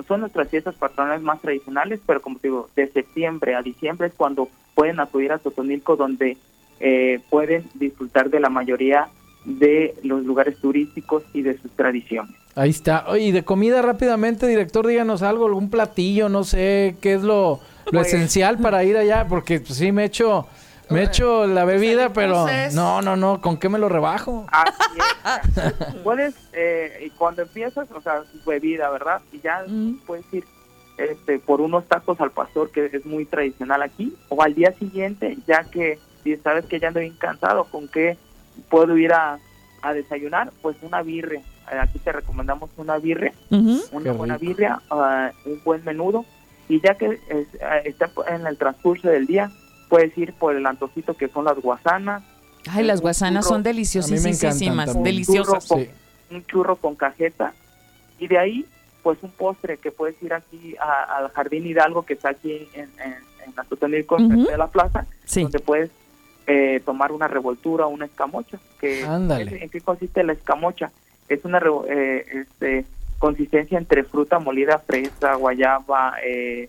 son 0.09 0.21
nuestras 0.21 0.49
fiestas 0.49 0.75
patronales 0.75 1.23
más 1.23 1.41
tradicionales, 1.41 2.01
pero 2.07 2.21
como 2.23 2.39
te 2.39 2.49
digo, 2.49 2.69
de 2.75 2.89
septiembre 2.91 3.55
a 3.55 3.63
diciembre 3.63 4.09
es 4.09 4.15
cuando 4.15 4.49
pueden 4.75 5.01
acudir 5.01 5.33
a 5.33 5.39
Totonilco, 5.39 5.97
donde 5.97 6.37
eh, 6.81 7.21
pueden 7.31 7.69
disfrutar 7.75 8.31
de 8.31 8.41
la 8.41 8.49
mayoría 8.49 9.09
de 9.45 9.95
los 10.03 10.25
lugares 10.25 10.57
turísticos 10.61 11.23
y 11.33 11.43
de 11.43 11.59
sus 11.59 11.71
tradiciones. 11.73 12.35
Ahí 12.55 12.71
está. 12.71 13.05
Oye, 13.09 13.25
y 13.25 13.33
de 13.33 13.45
comida 13.45 13.81
rápidamente, 13.83 14.47
director, 14.47 14.87
díganos 14.87 15.23
algo, 15.23 15.47
algún 15.47 15.71
platillo, 15.71 16.29
no 16.29 16.45
sé, 16.45 16.97
qué 17.01 17.15
es 17.15 17.23
lo, 17.23 17.61
lo 17.87 17.93
Pues- 17.93 18.09
esencial 18.09 18.59
para 18.59 18.85
ir 18.85 18.97
allá, 18.97 19.27
porque 19.29 19.61
pues, 19.61 19.77
sí 19.79 19.91
me 19.91 20.05
echo, 20.05 20.47
me 20.91 21.03
echo 21.05 21.47
la 21.47 21.65
bebida, 21.65 22.13
pero 22.13 22.47
no, 22.75 23.01
no, 23.01 23.17
no, 23.17 23.41
¿con 23.41 23.57
qué 23.57 23.69
me 23.71 23.79
lo 23.79 23.89
rebajo? 23.89 24.47
Así 24.53 24.99
es. 24.99 25.95
puedes, 26.05 26.35
eh, 26.53 27.05
y 27.07 27.11
cuando 27.11 27.43
empiezas, 27.43 27.91
o 27.91 28.01
sea, 28.03 28.23
bebida, 28.47 28.91
¿verdad? 28.91 29.23
Y 29.33 29.41
ya 29.41 29.65
Mm. 29.67 30.01
puedes 30.07 30.27
ir 30.33 30.45
este, 30.99 31.39
por 31.39 31.63
unos 31.63 31.87
tacos 31.89 32.21
al 32.21 32.33
pastor, 32.33 32.71
que 32.71 32.91
es 32.93 33.07
muy 33.07 33.25
tradicional 33.25 33.81
aquí, 33.83 34.15
o 34.29 34.43
al 34.43 34.55
día 34.55 34.73
siguiente, 34.79 35.39
ya 35.47 35.65
que 35.65 35.99
si 36.23 36.37
sabes 36.37 36.67
que 36.67 36.79
ya 36.79 36.89
ando 36.89 37.01
bien 37.01 37.17
cansado, 37.19 37.65
¿con 37.65 37.89
qué 37.89 38.19
puedo 38.69 38.97
ir 38.99 39.13
a, 39.15 39.39
a 39.83 39.93
desayunar? 39.93 40.53
Pues 40.63 40.77
una 40.83 41.03
birria. 41.03 41.41
Eh, 41.71 41.79
Aquí 41.81 41.99
te 41.99 42.13
recomendamos 42.13 42.71
una 42.77 42.99
birria, 42.99 43.33
Ujú. 43.51 43.81
una 43.93 44.05
Qué 44.05 44.11
buena 44.11 44.37
rico. 44.37 44.47
birria, 44.51 44.81
ah, 44.91 45.31
un 45.45 45.61
buen 45.65 45.85
menudo, 45.85 46.25
y 46.69 46.81
ya 46.81 46.95
que 46.95 47.19
es- 47.29 47.49
ah, 47.63 47.79
está 47.79 48.11
en 48.29 48.47
el 48.47 48.57
transcurso 48.57 49.09
del 49.09 49.27
día, 49.27 49.51
puedes 49.89 50.17
ir 50.17 50.33
por 50.35 50.55
el 50.57 50.65
antojito 50.67 51.15
que 51.15 51.29
son 51.29 51.45
las 51.45 51.59
guasanas, 51.61 52.23
Ay, 52.71 52.85
las 52.85 53.01
guasanas 53.01 53.45
churro. 53.45 53.57
son 53.57 53.63
deliciosísimas, 53.63 55.03
deliciosas. 55.03 55.65
Sí. 55.65 55.89
un 56.31 56.47
churro 56.47 56.77
con 56.77 56.95
cajeta 56.97 57.53
y 58.19 58.27
de 58.27 58.39
ahí 58.39 58.65
pues 59.03 59.19
un 59.23 59.31
postre 59.33 59.77
que 59.77 59.91
puedes 59.91 60.15
ir 60.23 60.33
aquí 60.33 60.77
al 60.79 61.29
Jardín 61.33 61.67
Hidalgo 61.67 62.05
que 62.07 62.15
está 62.15 62.31
aquí 62.31 62.69
en, 62.73 62.89
en, 63.05 63.13
en 63.45 63.55
la 63.57 63.65
Totonilco, 63.65 64.15
Ujú. 64.15 64.29
frente 64.29 64.53
de 64.53 64.57
la 64.57 64.69
plaza, 64.69 65.05
Sí. 65.25 65.43
donde 65.43 65.59
puedes 65.59 65.91
eh, 66.47 66.81
tomar 66.85 67.13
una 67.13 67.29
revoltura, 67.29 67.87
una 67.87 68.07
escamocha. 68.07 68.59
Que, 68.81 69.05
Ándale. 69.05 69.63
¿En 69.63 69.71
qué 69.71 69.81
consiste 69.81 70.23
la 70.25 70.33
escamocha? 70.33 70.91
Es 71.29 71.45
una 71.45 71.61
eh, 71.89 72.27
este, 72.43 72.85
consistencia 73.19 73.79
entre 73.79 74.03
fruta 74.05 74.39
molida, 74.39 74.79
fresa, 74.79 75.35
guayaba, 75.35 76.15
eh, 76.25 76.69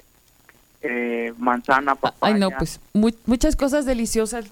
eh, 0.81 1.33
manzana, 1.37 1.95
papaya. 1.95 2.33
Ay, 2.35 2.39
no, 2.39 2.49
pues 2.51 2.79
mu- 2.93 3.09
muchas 3.25 3.55
cosas 3.55 3.85
deliciosas. 3.85 4.45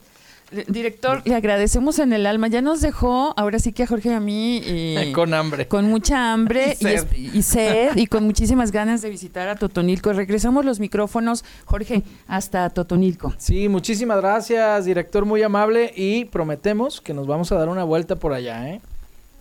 Le- 0.52 0.66
Director, 0.68 1.22
le 1.26 1.34
agradecemos 1.36 1.98
en 2.00 2.12
el 2.14 2.26
alma. 2.26 2.48
Ya 2.48 2.62
nos 2.62 2.82
dejó, 2.82 3.34
ahora 3.38 3.58
sí 3.60 3.72
que 3.72 3.84
a 3.84 3.88
Jorge 3.88 4.10
y 4.10 4.14
a 4.14 4.20
mí, 4.20 4.62
eh, 4.66 5.12
Con 5.16 5.34
hambre. 5.34 5.68
con 5.68 5.86
mucha 5.86 6.34
hambre 6.34 6.76
Y 6.80 6.86
y, 6.88 6.98
sed. 6.98 7.08
y 7.16 7.42
sed 7.42 7.96
y 7.98 8.08
con 8.08 8.24
muchísimas 8.26 8.72
ganas 8.72 9.02
de 9.02 9.10
visitar 9.10 9.48
a 9.48 9.56
Totonilco. 9.56 10.12
Regresamos 10.14 10.66
los 10.66 10.80
micrófonos, 10.80 11.46
Jorge, 11.66 12.04
hasta 12.28 12.70
Totonilco. 12.70 13.34
Sí, 13.38 13.70
muchísimas 13.70 14.18
gracias, 14.22 14.86
director, 14.86 15.26
muy 15.26 15.42
amable, 15.42 15.92
y 15.96 16.26
prometemos 16.26 17.02
que 17.02 17.14
nos 17.14 17.28
vamos 17.28 17.52
a 17.52 17.56
dar 17.56 17.70
una 17.70 17.84
vuelta 17.84 18.16
por 18.18 18.34
allá, 18.34 18.70
¿eh? 18.70 18.82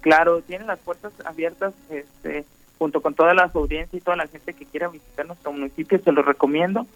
Claro, 0.03 0.41
tienen 0.43 0.67
las 0.67 0.79
puertas 0.79 1.13
abiertas 1.27 1.75
este, 1.91 2.45
junto 2.79 3.03
con 3.03 3.15
toda 3.15 3.35
la 3.35 3.51
audiencia 3.53 3.97
y 3.99 4.01
toda 4.01 4.17
la 4.17 4.27
gente 4.29 4.55
que 4.55 4.65
quiera 4.65 4.89
visitar 4.89 5.27
nuestro 5.27 5.53
municipio, 5.53 6.01
se 6.03 6.13
los 6.13 6.25
recomiendo. 6.25 6.87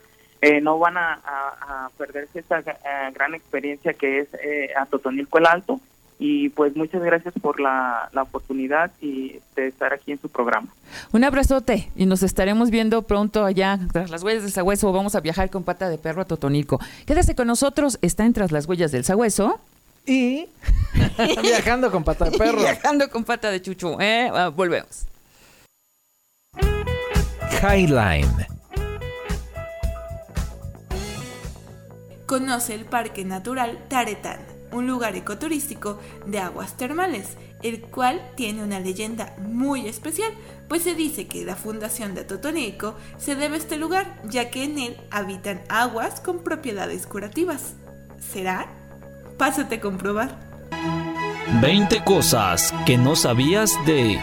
Eh, 0.47 0.61
no 0.61 0.79
van 0.79 0.97
a, 0.97 1.15
a- 1.15 1.87
a 1.87 1.91
perderse 1.97 2.41
esta 2.41 2.59
eh, 2.61 2.75
gran 3.15 3.35
experiencia 3.35 3.95
que 3.95 4.21
es 4.21 4.29
eh, 4.35 4.71
a 4.79 4.87
Totonilco 4.87 5.39
el 5.39 5.47
Alto. 5.47 5.81
Y 6.19 6.51
pues 6.51 6.77
muchas 6.77 7.03
gracias 7.03 7.35
por 7.43 7.59
la, 7.59 8.09
la 8.13 8.23
oportunidad 8.23 8.93
y 9.01 9.41
de 9.57 9.67
estar 9.67 9.93
aquí 9.93 10.13
en 10.13 10.21
su 10.21 10.29
programa. 10.29 10.69
Un 11.13 11.25
abrazote 11.25 11.91
y 11.97 12.07
nos 12.07 12.23
estaremos 12.23 12.71
viendo 12.71 13.03
pronto 13.03 13.45
allá 13.45 13.79
tras 13.93 14.11
las 14.11 14.23
huellas 14.23 14.43
del 14.45 14.53
Sagüeso. 14.53 14.93
Vamos 14.93 15.17
a 15.17 15.21
viajar 15.21 15.51
con 15.51 15.65
pata 15.65 15.89
de 15.89 15.99
perro 15.99 16.23
a 16.23 16.25
Totonilco. 16.25 16.79
Quédese 17.05 17.35
con 17.35 17.49
nosotros, 17.49 17.99
está 18.01 18.25
en 18.25 18.33
tras 18.33 18.53
las 18.53 18.67
huellas 18.67 18.93
del 18.93 19.05
Sagüeso. 19.05 19.59
Y 20.07 20.47
viajando 21.43 21.91
con 21.91 22.05
pata 22.05 22.27
de 22.27 22.39
perro. 22.39 22.59
Viajando 22.59 23.11
con 23.11 23.25
pata 23.25 23.51
de 23.51 23.61
chuchu, 23.61 23.97
¿eh? 24.01 24.31
Ah, 24.33 24.49
volvemos. 24.55 25.07
Highline. 27.63 28.54
Conoce 32.27 32.75
el 32.75 32.87
Parque 32.87 33.25
Natural 33.25 33.85
Taretán, 33.89 34.41
un 34.73 34.87
lugar 34.87 35.15
ecoturístico 35.15 35.99
de 36.27 36.39
aguas 36.39 36.77
termales, 36.77 37.37
el 37.63 37.83
cual 37.83 38.21
tiene 38.35 38.63
una 38.63 38.81
leyenda 38.81 39.35
muy 39.39 39.87
especial, 39.87 40.33
pues 40.69 40.83
se 40.83 40.95
dice 40.95 41.27
que 41.27 41.45
la 41.45 41.55
fundación 41.55 42.15
de 42.15 42.25
Totonilco 42.25 42.95
se 43.19 43.37
debe 43.37 43.57
a 43.57 43.59
este 43.59 43.77
lugar, 43.77 44.21
ya 44.25 44.51
que 44.51 44.65
en 44.65 44.79
él 44.79 44.97
habitan 45.11 45.63
aguas 45.69 46.21
con 46.21 46.43
propiedades 46.43 47.07
curativas. 47.07 47.75
¿Será? 48.19 48.69
Pásate 49.37 49.77
a 49.77 49.81
comprobar. 49.81 50.39
20 51.61 52.03
cosas 52.05 52.73
que 52.87 52.97
no 52.97 53.17
sabías 53.17 53.73
de... 53.87 54.19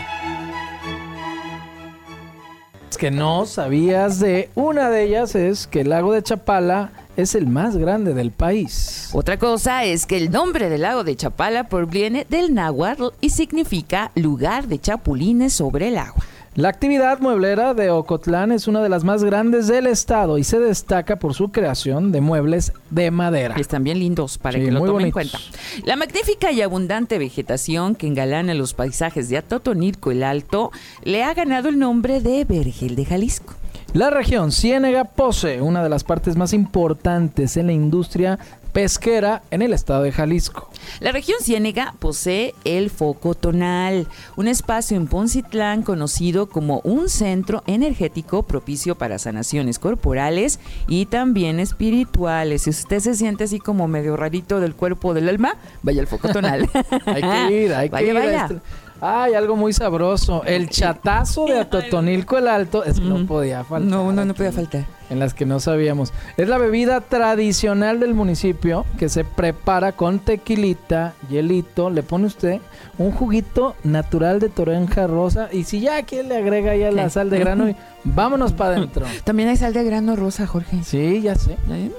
que 2.97 3.09
no 3.09 3.47
sabías 3.47 4.19
de 4.19 4.51
una 4.53 4.91
de 4.91 5.03
ellas 5.05 5.33
es 5.33 5.65
que 5.65 5.81
el 5.81 5.89
lago 5.89 6.13
de 6.13 6.21
Chapala 6.21 6.91
es 7.17 7.35
el 7.35 7.47
más 7.47 7.77
grande 7.77 8.13
del 8.13 8.31
país. 8.31 9.09
Otra 9.13 9.37
cosa 9.37 9.83
es 9.85 10.05
que 10.05 10.17
el 10.17 10.31
nombre 10.31 10.69
del 10.69 10.81
lago 10.81 11.03
de 11.03 11.15
Chapala 11.15 11.67
proviene 11.67 12.25
del 12.29 12.53
náhuatl 12.53 13.07
y 13.21 13.29
significa 13.29 14.11
lugar 14.15 14.67
de 14.67 14.79
chapulines 14.79 15.53
sobre 15.53 15.89
el 15.89 15.97
agua. 15.97 16.23
La 16.53 16.67
actividad 16.67 17.19
mueblera 17.21 17.73
de 17.73 17.89
Ocotlán 17.91 18.51
es 18.51 18.67
una 18.67 18.83
de 18.83 18.89
las 18.89 19.05
más 19.05 19.23
grandes 19.23 19.67
del 19.67 19.87
estado 19.87 20.37
y 20.37 20.43
se 20.43 20.59
destaca 20.59 21.15
por 21.15 21.33
su 21.33 21.49
creación 21.49 22.11
de 22.11 22.19
muebles 22.19 22.73
de 22.89 23.09
madera. 23.09 23.55
Y 23.57 23.61
están 23.61 23.85
bien 23.85 23.99
lindos 23.99 24.37
para 24.37 24.59
Sí, 24.59 24.65
que 24.65 24.71
lo 24.71 24.83
tomen 24.83 25.05
en 25.05 25.11
cuenta. 25.11 25.39
La 25.85 25.95
magnífica 25.95 26.51
y 26.51 26.61
abundante 26.61 27.17
vegetación 27.19 27.95
que 27.95 28.07
engalana 28.07 28.53
los 28.53 28.73
paisajes 28.73 29.29
de 29.29 29.37
Atotonilco 29.37 30.11
el 30.11 30.23
Alto 30.23 30.71
le 31.03 31.23
ha 31.23 31.33
ganado 31.33 31.69
el 31.69 31.79
nombre 31.79 32.19
de 32.19 32.43
Vergel 32.43 32.97
de 32.97 33.05
Jalisco. 33.05 33.53
La 33.93 34.09
región 34.09 34.53
Ciénega 34.53 35.03
posee 35.03 35.61
una 35.61 35.83
de 35.83 35.89
las 35.89 36.05
partes 36.05 36.37
más 36.37 36.53
importantes 36.53 37.57
en 37.57 37.67
la 37.67 37.73
industria 37.73 38.39
pesquera 38.71 39.41
en 39.51 39.61
el 39.61 39.73
estado 39.73 40.03
de 40.03 40.13
Jalisco. 40.13 40.69
La 41.01 41.11
región 41.11 41.39
Ciénega 41.41 41.93
posee 41.99 42.55
el 42.63 42.89
Foco 42.89 43.35
Tonal, 43.35 44.07
un 44.37 44.47
espacio 44.47 44.95
en 44.95 45.07
Poncitlán 45.07 45.83
conocido 45.83 46.47
como 46.47 46.79
un 46.85 47.09
centro 47.09 47.63
energético 47.67 48.43
propicio 48.43 48.95
para 48.95 49.19
sanaciones 49.19 49.77
corporales 49.77 50.61
y 50.87 51.07
también 51.07 51.59
espirituales. 51.59 52.61
Si 52.61 52.69
usted 52.69 52.99
se 53.01 53.13
siente 53.15 53.43
así 53.43 53.59
como 53.59 53.89
medio 53.89 54.15
rarito 54.15 54.61
del 54.61 54.73
cuerpo 54.73 55.09
o 55.09 55.13
del 55.13 55.27
alma, 55.27 55.57
vaya 55.83 55.99
al 55.99 56.07
Foco 56.07 56.29
Tonal. 56.29 56.69
Hay 57.05 57.21
que 57.21 57.63
ir, 57.65 57.73
hay 57.73 57.89
que 57.89 57.93
Vaya, 57.93 58.07
ir. 58.07 58.13
vaya. 58.13 58.49
Ay, 59.03 59.33
algo 59.33 59.55
muy 59.55 59.73
sabroso. 59.73 60.43
El 60.45 60.69
chatazo 60.69 61.45
de 61.45 61.59
Atotonilco 61.59 62.37
el 62.37 62.47
Alto. 62.47 62.83
Es 62.83 62.99
que 62.99 63.05
no 63.05 63.25
podía 63.25 63.63
faltar. 63.63 63.89
No, 63.89 64.11
no, 64.11 64.25
no 64.25 64.33
podía 64.35 64.51
faltar. 64.51 64.85
En 65.09 65.17
las 65.17 65.33
que 65.33 65.47
no 65.47 65.59
sabíamos. 65.59 66.13
Es 66.37 66.47
la 66.47 66.59
bebida 66.59 67.01
tradicional 67.01 67.99
del 67.99 68.13
municipio 68.13 68.85
que 68.99 69.09
se 69.09 69.23
prepara 69.23 69.93
con 69.93 70.19
tequilita, 70.19 71.15
hielito. 71.29 71.89
Le 71.89 72.03
pone 72.03 72.27
usted 72.27 72.61
un 72.99 73.11
juguito 73.11 73.75
natural 73.83 74.39
de 74.39 74.49
toronja 74.49 75.07
rosa. 75.07 75.49
Y 75.51 75.63
si 75.63 75.81
ya 75.81 75.97
aquí 75.97 76.21
le 76.21 76.37
agrega 76.37 76.75
ya 76.75 76.91
la 76.91 77.09
sal 77.09 77.31
de 77.31 77.39
grano, 77.39 77.69
y 77.69 77.75
vámonos 78.03 78.53
para 78.53 78.75
adentro. 78.75 79.07
También 79.23 79.49
hay 79.49 79.57
sal 79.57 79.73
de 79.73 79.83
grano 79.83 80.15
rosa, 80.15 80.45
Jorge. 80.45 80.83
Sí, 80.83 81.21
ya 81.21 81.33
sé. 81.33 81.57
¿Eh? 81.71 81.91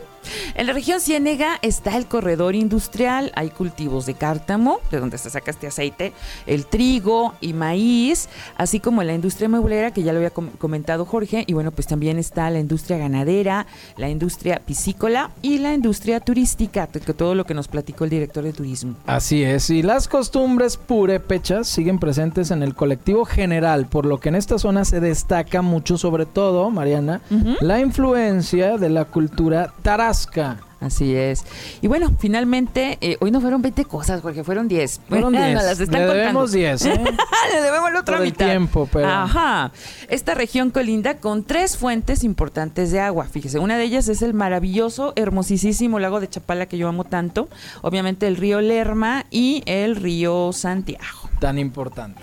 En 0.54 0.66
la 0.66 0.72
región 0.72 1.00
Ciénega 1.00 1.58
está 1.62 1.96
el 1.96 2.06
corredor 2.06 2.54
industrial, 2.54 3.32
hay 3.34 3.50
cultivos 3.50 4.06
de 4.06 4.14
cártamo, 4.14 4.80
de 4.90 5.00
donde 5.00 5.18
se 5.18 5.30
saca 5.30 5.50
este 5.50 5.66
aceite, 5.66 6.12
el 6.46 6.66
trigo 6.66 7.34
y 7.40 7.52
maíz, 7.52 8.28
así 8.56 8.80
como 8.80 9.02
la 9.02 9.14
industria 9.14 9.48
mueblera, 9.48 9.90
que 9.92 10.02
ya 10.02 10.12
lo 10.12 10.18
había 10.18 10.30
com- 10.30 10.50
comentado 10.58 11.04
Jorge, 11.04 11.44
y 11.46 11.52
bueno, 11.54 11.70
pues 11.72 11.86
también 11.86 12.18
está 12.18 12.50
la 12.50 12.60
industria 12.60 12.98
ganadera, 12.98 13.66
la 13.96 14.08
industria 14.08 14.60
piscícola 14.64 15.30
y 15.42 15.58
la 15.58 15.74
industria 15.74 16.20
turística, 16.20 16.86
que 16.86 17.14
todo 17.14 17.34
lo 17.34 17.44
que 17.44 17.54
nos 17.54 17.68
platicó 17.68 18.04
el 18.04 18.10
director 18.10 18.44
de 18.44 18.52
turismo. 18.52 18.94
Así 19.06 19.42
es, 19.42 19.70
y 19.70 19.82
las 19.82 20.08
costumbres 20.08 20.76
purépechas 20.76 21.68
siguen 21.68 21.98
presentes 21.98 22.50
en 22.50 22.62
el 22.62 22.74
colectivo 22.74 23.24
general, 23.24 23.86
por 23.86 24.06
lo 24.06 24.18
que 24.20 24.28
en 24.28 24.34
esta 24.36 24.58
zona 24.58 24.84
se 24.84 25.00
destaca 25.00 25.62
mucho, 25.62 25.98
sobre 25.98 26.26
todo, 26.26 26.70
Mariana, 26.70 27.20
la 27.60 27.80
influencia 27.80 28.76
de 28.78 28.88
la 28.88 29.04
cultura 29.04 29.72
tarasca. 30.16 30.58
Así 30.80 31.14
es. 31.14 31.44
Y 31.80 31.86
bueno, 31.86 32.12
finalmente, 32.18 32.98
eh, 33.00 33.16
hoy 33.20 33.30
no 33.30 33.40
fueron 33.40 33.62
20 33.62 33.84
cosas, 33.84 34.20
porque 34.20 34.42
fueron 34.42 34.66
10. 34.66 35.00
Fueron 35.08 35.32
Bueno, 35.32 35.46
10. 35.46 35.54
las 35.62 35.78
están 35.78 36.00
Le 36.00 36.06
contando. 36.06 36.14
debemos 36.14 36.50
10, 36.52 36.86
¿eh? 36.86 37.00
Le 37.54 37.62
debemos 37.62 37.92
la 37.92 38.00
otra 38.00 38.16
Todo 38.16 38.24
el 38.24 38.30
mitad. 38.32 38.46
tiempo, 38.46 38.88
pero- 38.92 39.06
Ajá. 39.08 39.70
Esta 40.08 40.34
región 40.34 40.70
colinda 40.70 41.18
con 41.18 41.44
tres 41.44 41.76
fuentes 41.76 42.24
importantes 42.24 42.90
de 42.90 42.98
agua. 42.98 43.26
Fíjese, 43.30 43.60
una 43.60 43.76
de 43.76 43.84
ellas 43.84 44.08
es 44.08 44.22
el 44.22 44.34
maravilloso, 44.34 45.12
hermosísimo 45.14 46.00
lago 46.00 46.18
de 46.18 46.28
Chapala 46.28 46.66
que 46.66 46.78
yo 46.78 46.88
amo 46.88 47.04
tanto. 47.04 47.48
Obviamente 47.82 48.26
el 48.26 48.36
río 48.36 48.60
Lerma 48.60 49.24
y 49.30 49.62
el 49.66 49.94
río 49.94 50.52
Santiago. 50.52 51.30
Tan 51.38 51.60
importante. 51.60 52.20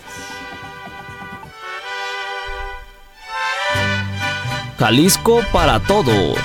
Jalisco 4.78 5.40
para 5.52 5.78
todos. 5.80 6.38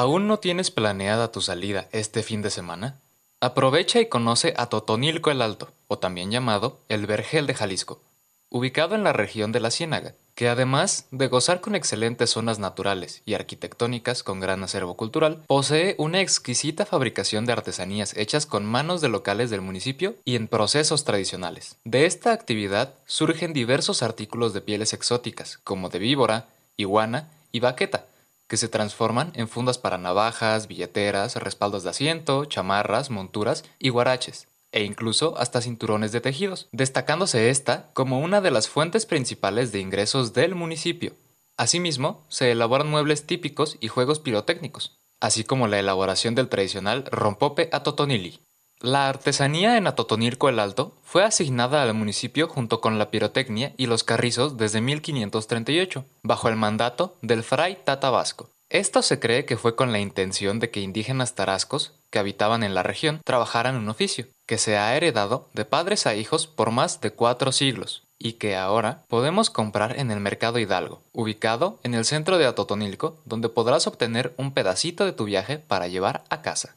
¿Aún 0.00 0.28
no 0.28 0.38
tienes 0.38 0.70
planeada 0.70 1.30
tu 1.30 1.42
salida 1.42 1.86
este 1.92 2.22
fin 2.22 2.40
de 2.40 2.48
semana? 2.48 2.98
Aprovecha 3.38 4.00
y 4.00 4.06
conoce 4.06 4.54
a 4.56 4.64
Totonilco 4.64 5.30
el 5.30 5.42
Alto, 5.42 5.68
o 5.88 5.98
también 5.98 6.30
llamado 6.30 6.78
el 6.88 7.04
Vergel 7.04 7.46
de 7.46 7.52
Jalisco, 7.52 8.00
ubicado 8.48 8.94
en 8.94 9.04
la 9.04 9.12
región 9.12 9.52
de 9.52 9.60
la 9.60 9.70
Ciénaga, 9.70 10.14
que 10.34 10.48
además 10.48 11.04
de 11.10 11.28
gozar 11.28 11.60
con 11.60 11.74
excelentes 11.74 12.30
zonas 12.30 12.58
naturales 12.58 13.20
y 13.26 13.34
arquitectónicas 13.34 14.22
con 14.22 14.40
gran 14.40 14.64
acervo 14.64 14.96
cultural, 14.96 15.42
posee 15.46 15.96
una 15.98 16.22
exquisita 16.22 16.86
fabricación 16.86 17.44
de 17.44 17.52
artesanías 17.52 18.16
hechas 18.16 18.46
con 18.46 18.64
manos 18.64 19.02
de 19.02 19.10
locales 19.10 19.50
del 19.50 19.60
municipio 19.60 20.14
y 20.24 20.34
en 20.34 20.48
procesos 20.48 21.04
tradicionales. 21.04 21.76
De 21.84 22.06
esta 22.06 22.32
actividad 22.32 22.94
surgen 23.04 23.52
diversos 23.52 24.02
artículos 24.02 24.54
de 24.54 24.62
pieles 24.62 24.94
exóticas, 24.94 25.58
como 25.58 25.90
de 25.90 25.98
víbora, 25.98 26.46
iguana 26.78 27.28
y 27.52 27.60
baqueta, 27.60 28.06
que 28.50 28.56
se 28.56 28.68
transforman 28.68 29.30
en 29.36 29.48
fundas 29.48 29.78
para 29.78 29.96
navajas, 29.96 30.66
billeteras, 30.66 31.36
respaldos 31.36 31.84
de 31.84 31.90
asiento, 31.90 32.46
chamarras, 32.46 33.08
monturas 33.08 33.64
y 33.78 33.90
guaraches, 33.90 34.48
e 34.72 34.82
incluso 34.82 35.38
hasta 35.38 35.60
cinturones 35.60 36.10
de 36.10 36.20
tejidos, 36.20 36.68
destacándose 36.72 37.48
esta 37.48 37.92
como 37.92 38.18
una 38.18 38.40
de 38.40 38.50
las 38.50 38.68
fuentes 38.68 39.06
principales 39.06 39.70
de 39.70 39.78
ingresos 39.78 40.32
del 40.32 40.56
municipio. 40.56 41.14
Asimismo, 41.56 42.26
se 42.28 42.50
elaboran 42.50 42.90
muebles 42.90 43.24
típicos 43.24 43.76
y 43.78 43.86
juegos 43.86 44.18
pirotécnicos, 44.18 44.98
así 45.20 45.44
como 45.44 45.68
la 45.68 45.78
elaboración 45.78 46.34
del 46.34 46.48
tradicional 46.48 47.04
rompope 47.12 47.68
atotonili. 47.70 48.40
La 48.82 49.10
artesanía 49.10 49.76
en 49.76 49.86
Atotonilco 49.86 50.48
el 50.48 50.58
Alto 50.58 50.96
fue 51.02 51.22
asignada 51.22 51.82
al 51.82 51.92
municipio 51.92 52.48
junto 52.48 52.80
con 52.80 52.98
la 52.98 53.10
pirotecnia 53.10 53.74
y 53.76 53.84
los 53.84 54.04
carrizos 54.04 54.56
desde 54.56 54.80
1538, 54.80 56.06
bajo 56.22 56.48
el 56.48 56.56
mandato 56.56 57.18
del 57.20 57.42
fray 57.42 57.76
Tata 57.84 58.08
Vasco. 58.08 58.48
Esto 58.70 59.02
se 59.02 59.20
cree 59.20 59.44
que 59.44 59.58
fue 59.58 59.76
con 59.76 59.92
la 59.92 59.98
intención 59.98 60.60
de 60.60 60.70
que 60.70 60.80
indígenas 60.80 61.34
tarascos 61.34 61.92
que 62.08 62.18
habitaban 62.18 62.62
en 62.62 62.72
la 62.72 62.82
región 62.82 63.20
trabajaran 63.22 63.76
un 63.76 63.90
oficio, 63.90 64.28
que 64.46 64.56
se 64.56 64.78
ha 64.78 64.96
heredado 64.96 65.50
de 65.52 65.66
padres 65.66 66.06
a 66.06 66.14
hijos 66.14 66.46
por 66.46 66.70
más 66.70 67.02
de 67.02 67.10
cuatro 67.10 67.52
siglos, 67.52 68.04
y 68.18 68.34
que 68.34 68.56
ahora 68.56 69.04
podemos 69.08 69.50
comprar 69.50 69.98
en 69.98 70.10
el 70.10 70.20
Mercado 70.20 70.58
Hidalgo, 70.58 71.02
ubicado 71.12 71.80
en 71.82 71.92
el 71.92 72.06
centro 72.06 72.38
de 72.38 72.46
Atotonilco, 72.46 73.20
donde 73.26 73.50
podrás 73.50 73.86
obtener 73.86 74.32
un 74.38 74.54
pedacito 74.54 75.04
de 75.04 75.12
tu 75.12 75.24
viaje 75.24 75.58
para 75.58 75.86
llevar 75.86 76.24
a 76.30 76.40
casa. 76.40 76.76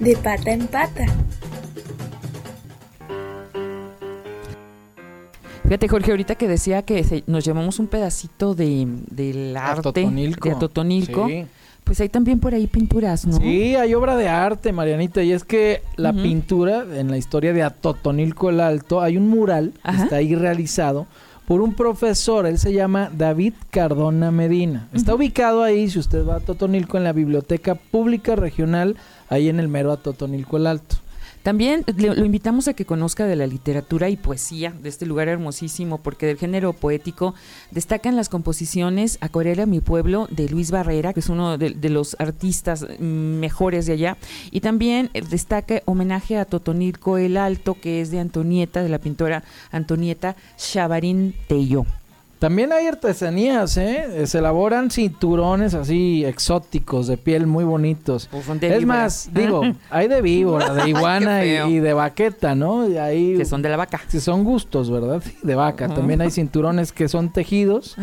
De 0.00 0.16
pata 0.16 0.52
en 0.52 0.66
pata. 0.68 1.06
Fíjate, 5.64 5.88
Jorge, 5.88 6.10
ahorita 6.12 6.34
que 6.36 6.48
decía 6.48 6.82
que 6.82 7.04
se- 7.04 7.24
nos 7.26 7.44
llevamos 7.44 7.78
un 7.78 7.88
pedacito 7.88 8.54
de, 8.54 8.86
del 9.10 9.54
arte 9.56 9.80
Atotonilco. 9.80 10.48
de 10.48 10.54
Atotonilco, 10.54 11.28
Sí. 11.28 11.44
pues 11.84 12.00
hay 12.00 12.08
también 12.08 12.40
por 12.40 12.54
ahí 12.54 12.66
pinturas, 12.66 13.26
¿no? 13.26 13.36
Sí, 13.36 13.74
hay 13.76 13.92
obra 13.94 14.16
de 14.16 14.28
arte, 14.28 14.72
Marianita, 14.72 15.22
y 15.22 15.32
es 15.32 15.44
que 15.44 15.82
la 15.96 16.14
pintura 16.14 16.84
en 16.94 17.10
la 17.10 17.18
historia 17.18 17.52
de 17.52 17.62
Atotonilco 17.64 18.48
el 18.48 18.60
Alto, 18.60 19.02
hay 19.02 19.18
un 19.18 19.28
mural 19.28 19.72
que 19.84 19.90
está 20.02 20.16
ahí 20.16 20.34
realizado 20.34 21.06
por 21.46 21.60
un 21.60 21.74
profesor, 21.74 22.46
él 22.46 22.58
se 22.58 22.72
llama 22.72 23.10
David 23.14 23.52
Cardona 23.70 24.30
Medina. 24.30 24.88
Está 24.94 25.14
ubicado 25.14 25.62
ahí, 25.62 25.88
si 25.90 25.98
usted 25.98 26.26
va 26.26 26.36
a 26.36 26.40
Totonilco, 26.40 26.96
en 26.96 27.04
la 27.04 27.12
Biblioteca 27.12 27.74
Pública 27.74 28.36
Regional, 28.36 28.96
ahí 29.28 29.48
en 29.48 29.60
el 29.60 29.68
mero 29.68 29.92
Atotonilco 29.92 30.56
el 30.56 30.66
Alto. 30.66 30.96
También 31.42 31.84
le- 31.96 32.14
lo 32.16 32.24
invitamos 32.24 32.66
a 32.68 32.74
que 32.74 32.84
conozca 32.84 33.24
de 33.24 33.36
la 33.36 33.46
literatura 33.46 34.08
y 34.10 34.16
poesía 34.16 34.74
de 34.82 34.88
este 34.88 35.06
lugar 35.06 35.28
hermosísimo, 35.28 35.98
porque 35.98 36.26
del 36.26 36.36
género 36.36 36.72
poético 36.72 37.34
destacan 37.70 38.16
las 38.16 38.28
composiciones 38.28 39.18
Acuarela 39.20 39.64
mi 39.64 39.80
pueblo 39.80 40.26
de 40.30 40.48
Luis 40.48 40.70
Barrera, 40.72 41.12
que 41.14 41.20
es 41.20 41.28
uno 41.28 41.56
de, 41.56 41.70
los 41.88 42.16
artistas 42.18 42.84
mejores 42.98 43.86
de 43.86 43.92
allá, 43.94 44.16
y 44.50 44.60
también 44.60 45.10
eh, 45.14 45.22
destaca 45.22 45.80
homenaje 45.86 46.36
a 46.36 46.44
Totonilco 46.44 47.16
el 47.18 47.36
Alto, 47.36 47.74
que 47.80 48.00
es 48.00 48.10
de 48.10 48.18
Antonieta, 48.18 48.82
de 48.82 48.88
la 48.88 48.98
pintora 48.98 49.44
Antonieta 49.70 50.36
Chavarín 50.58 51.34
Tello. 51.46 51.86
También 52.38 52.72
hay 52.72 52.86
artesanías, 52.86 53.76
¿eh? 53.76 54.26
Se 54.26 54.38
elaboran 54.38 54.92
cinturones 54.92 55.74
así 55.74 56.24
exóticos, 56.24 57.08
de 57.08 57.16
piel 57.16 57.48
muy 57.48 57.64
bonitos. 57.64 58.28
Pues 58.30 58.46
de 58.46 58.68
es 58.68 58.78
víbora. 58.78 58.86
más, 58.86 59.30
digo, 59.34 59.62
hay 59.90 60.06
de 60.06 60.22
víbora, 60.22 60.72
de 60.72 60.88
iguana 60.88 61.44
y, 61.44 61.80
de 61.80 61.92
baqueta, 61.92 62.54
¿no? 62.54 62.88
Y 62.88 62.96
ahí, 62.96 63.36
Que 63.36 63.44
son 63.44 63.60
de 63.62 63.68
la 63.68 63.76
vaca. 63.76 64.00
que 64.08 64.20
son 64.20 64.44
gustos, 64.44 64.90
¿verdad? 64.90 65.22
De 65.42 65.54
vaca. 65.54 65.88
También 65.88 66.20
hay 66.20 66.30
cinturones 66.30 66.92
que 66.92 67.08
son 67.08 67.32
tejidos 67.32 67.96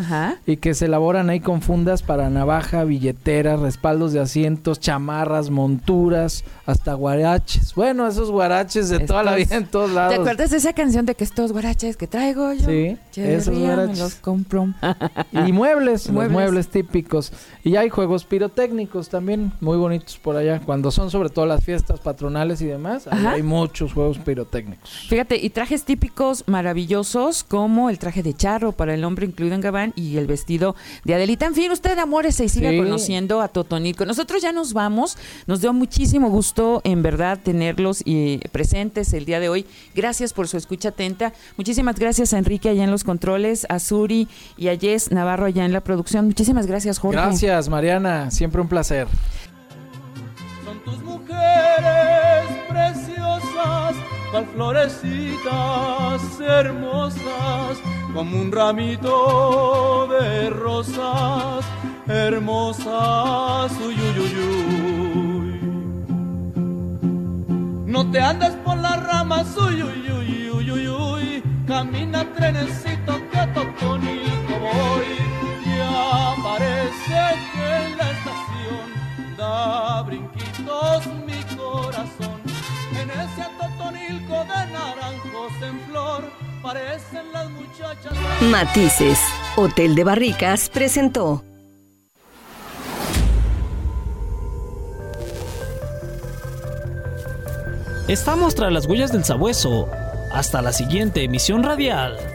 y 0.45 0.58
que 0.58 0.74
se 0.74 0.86
elaboran 0.86 1.30
ahí 1.30 1.39
con 1.39 1.62
fundas 1.62 2.04
para 2.04 2.30
navaja, 2.30 2.84
billeteras, 2.84 3.60
respaldos 3.60 4.12
de 4.13 4.19
asientos, 4.19 4.80
chamarras, 4.80 5.50
monturas, 5.50 6.43
hasta 6.65 6.93
guaraches. 6.93 7.74
Bueno, 7.76 8.08
esos 8.08 8.32
guaraches 8.32 8.89
de 8.89 9.00
toda 9.00 9.24
la 9.24 9.36
vida 9.36 9.56
en 9.56 9.65
todos 9.65 9.91
lados. 9.91 10.15
¿Te 10.15 10.19
acuerdas 10.19 10.50
de 10.50 10.58
esa 10.58 10.74
canción 10.74 11.06
de 11.06 11.15
que 11.15 11.24
estos 11.24 11.52
guaraches 11.52 11.95
que 11.95 12.08
traigo 12.08 12.52
yo? 12.54 12.67
Sí, 12.67 12.98
esos 13.15 13.58
guaraches. 13.58 14.19
Los 14.25 14.38
compro. 14.38 14.73
Y 15.45 15.51
muebles, 15.51 16.05
los 16.05 16.13
Muebles. 16.13 16.31
muebles 16.33 16.67
típicos. 16.69 17.31
Y 17.63 17.75
hay 17.75 17.89
juegos 17.89 18.23
pirotécnicos 18.25 19.09
también, 19.09 19.51
muy 19.59 19.77
bonitos 19.77 20.17
por 20.17 20.35
allá. 20.38 20.61
Cuando 20.65 20.91
son 20.91 21.11
sobre 21.11 21.29
todo 21.29 21.45
las 21.45 21.63
fiestas 21.63 21.99
patronales 21.99 22.61
y 22.61 22.65
demás, 22.65 23.07
hay 23.07 23.43
muchos 23.43 23.93
juegos 23.93 24.17
pirotécnicos. 24.19 24.89
Fíjate, 25.09 25.38
y 25.38 25.49
trajes 25.49 25.83
típicos 25.83 26.43
maravillosos 26.47 27.43
como 27.43 27.89
el 27.89 27.99
traje 27.99 28.23
de 28.23 28.33
charro 28.33 28.71
para 28.71 28.93
el 28.93 29.03
hombre 29.03 29.25
incluido 29.25 29.55
en 29.55 29.61
Gabán 29.61 29.93
y 29.95 30.17
el 30.17 30.25
vestido 30.27 30.75
de 31.03 31.15
Adelita. 31.15 31.45
En 31.45 31.53
fin, 31.53 31.71
usted 31.71 31.97
amórese 31.99 32.45
y 32.45 32.49
siga 32.49 32.69
Sí. 32.69 32.77
conociendo 32.77 33.41
a 33.41 33.47
Totonilco. 33.49 34.05
Nosotros 34.05 34.41
ya 34.41 34.51
nos 34.51 34.73
vamos. 34.73 35.17
Nos 35.47 35.61
dio 35.61 35.73
muchísimo 35.73 36.29
gusto, 36.29 36.81
en 36.83 37.01
verdad, 37.01 37.39
tenerlos 37.43 38.01
eh, 38.05 38.39
presentes 38.51 39.13
el 39.13 39.25
día 39.25 39.39
de 39.39 39.49
hoy. 39.49 39.65
Gracias 39.93 40.33
por 40.33 40.47
su 40.47 40.57
escucha 40.57 40.89
atenta. 40.89 41.33
Muchísimas 41.57 41.99
gracias 41.99 42.33
a 42.33 42.38
Enrique 42.38 42.69
allá 42.69 42.83
en 42.85 42.91
los 42.91 43.03
controles, 43.03 43.65
a 43.69 43.79
Suri 43.79 44.14
y 44.58 44.67
a 44.67 44.78
Jess 44.78 45.12
Navarro 45.12 45.45
allá 45.45 45.65
en 45.65 45.73
la 45.73 45.82
producción. 45.82 46.25
Muchísimas 46.25 46.67
gracias, 46.67 46.99
Jorge. 46.99 47.19
Gracias, 47.19 47.69
Mariana. 47.69 48.32
Siempre 48.32 48.62
un 48.62 48.67
placer. 48.67 49.08
Son 50.63 50.80
tus 50.80 51.04
mujeres 51.04 52.45
preciosas, 52.69 53.95
cual 54.32 54.45
florecitas 54.54 56.39
hermosas, 56.39 57.78
como 58.13 58.41
un 58.41 58.51
ramito 58.51 60.08
de 60.08 60.49
rosas 60.49 61.65
hermosas. 62.08 63.71
Uy, 63.85 63.96
uy, 63.96 64.19
uy, 64.19 64.33
uy. 64.39 64.65
No 67.85 68.12
te 68.12 68.19
andes 68.19 68.52
por 68.63 68.77
las 68.77 69.02
ramas, 69.04 69.48
uy, 69.58 69.81
uy, 69.83 70.12
uy, 70.12 70.50
uy, 70.50 70.71
uy, 70.71 70.87
uy. 70.87 71.44
Camina 71.65 72.25
trenecito 72.33 73.14
Matices, 88.50 89.19
Hotel 89.56 89.96
de 89.96 90.04
Barricas 90.04 90.69
presentó. 90.69 91.44
Estamos 98.08 98.54
tras 98.56 98.71
las 98.71 98.86
huellas 98.88 99.12
del 99.12 99.23
sabueso. 99.23 99.90
Hasta 100.32 100.62
la 100.62 100.71
siguiente 100.71 101.23
emisión 101.23 101.63
radial. 101.63 102.35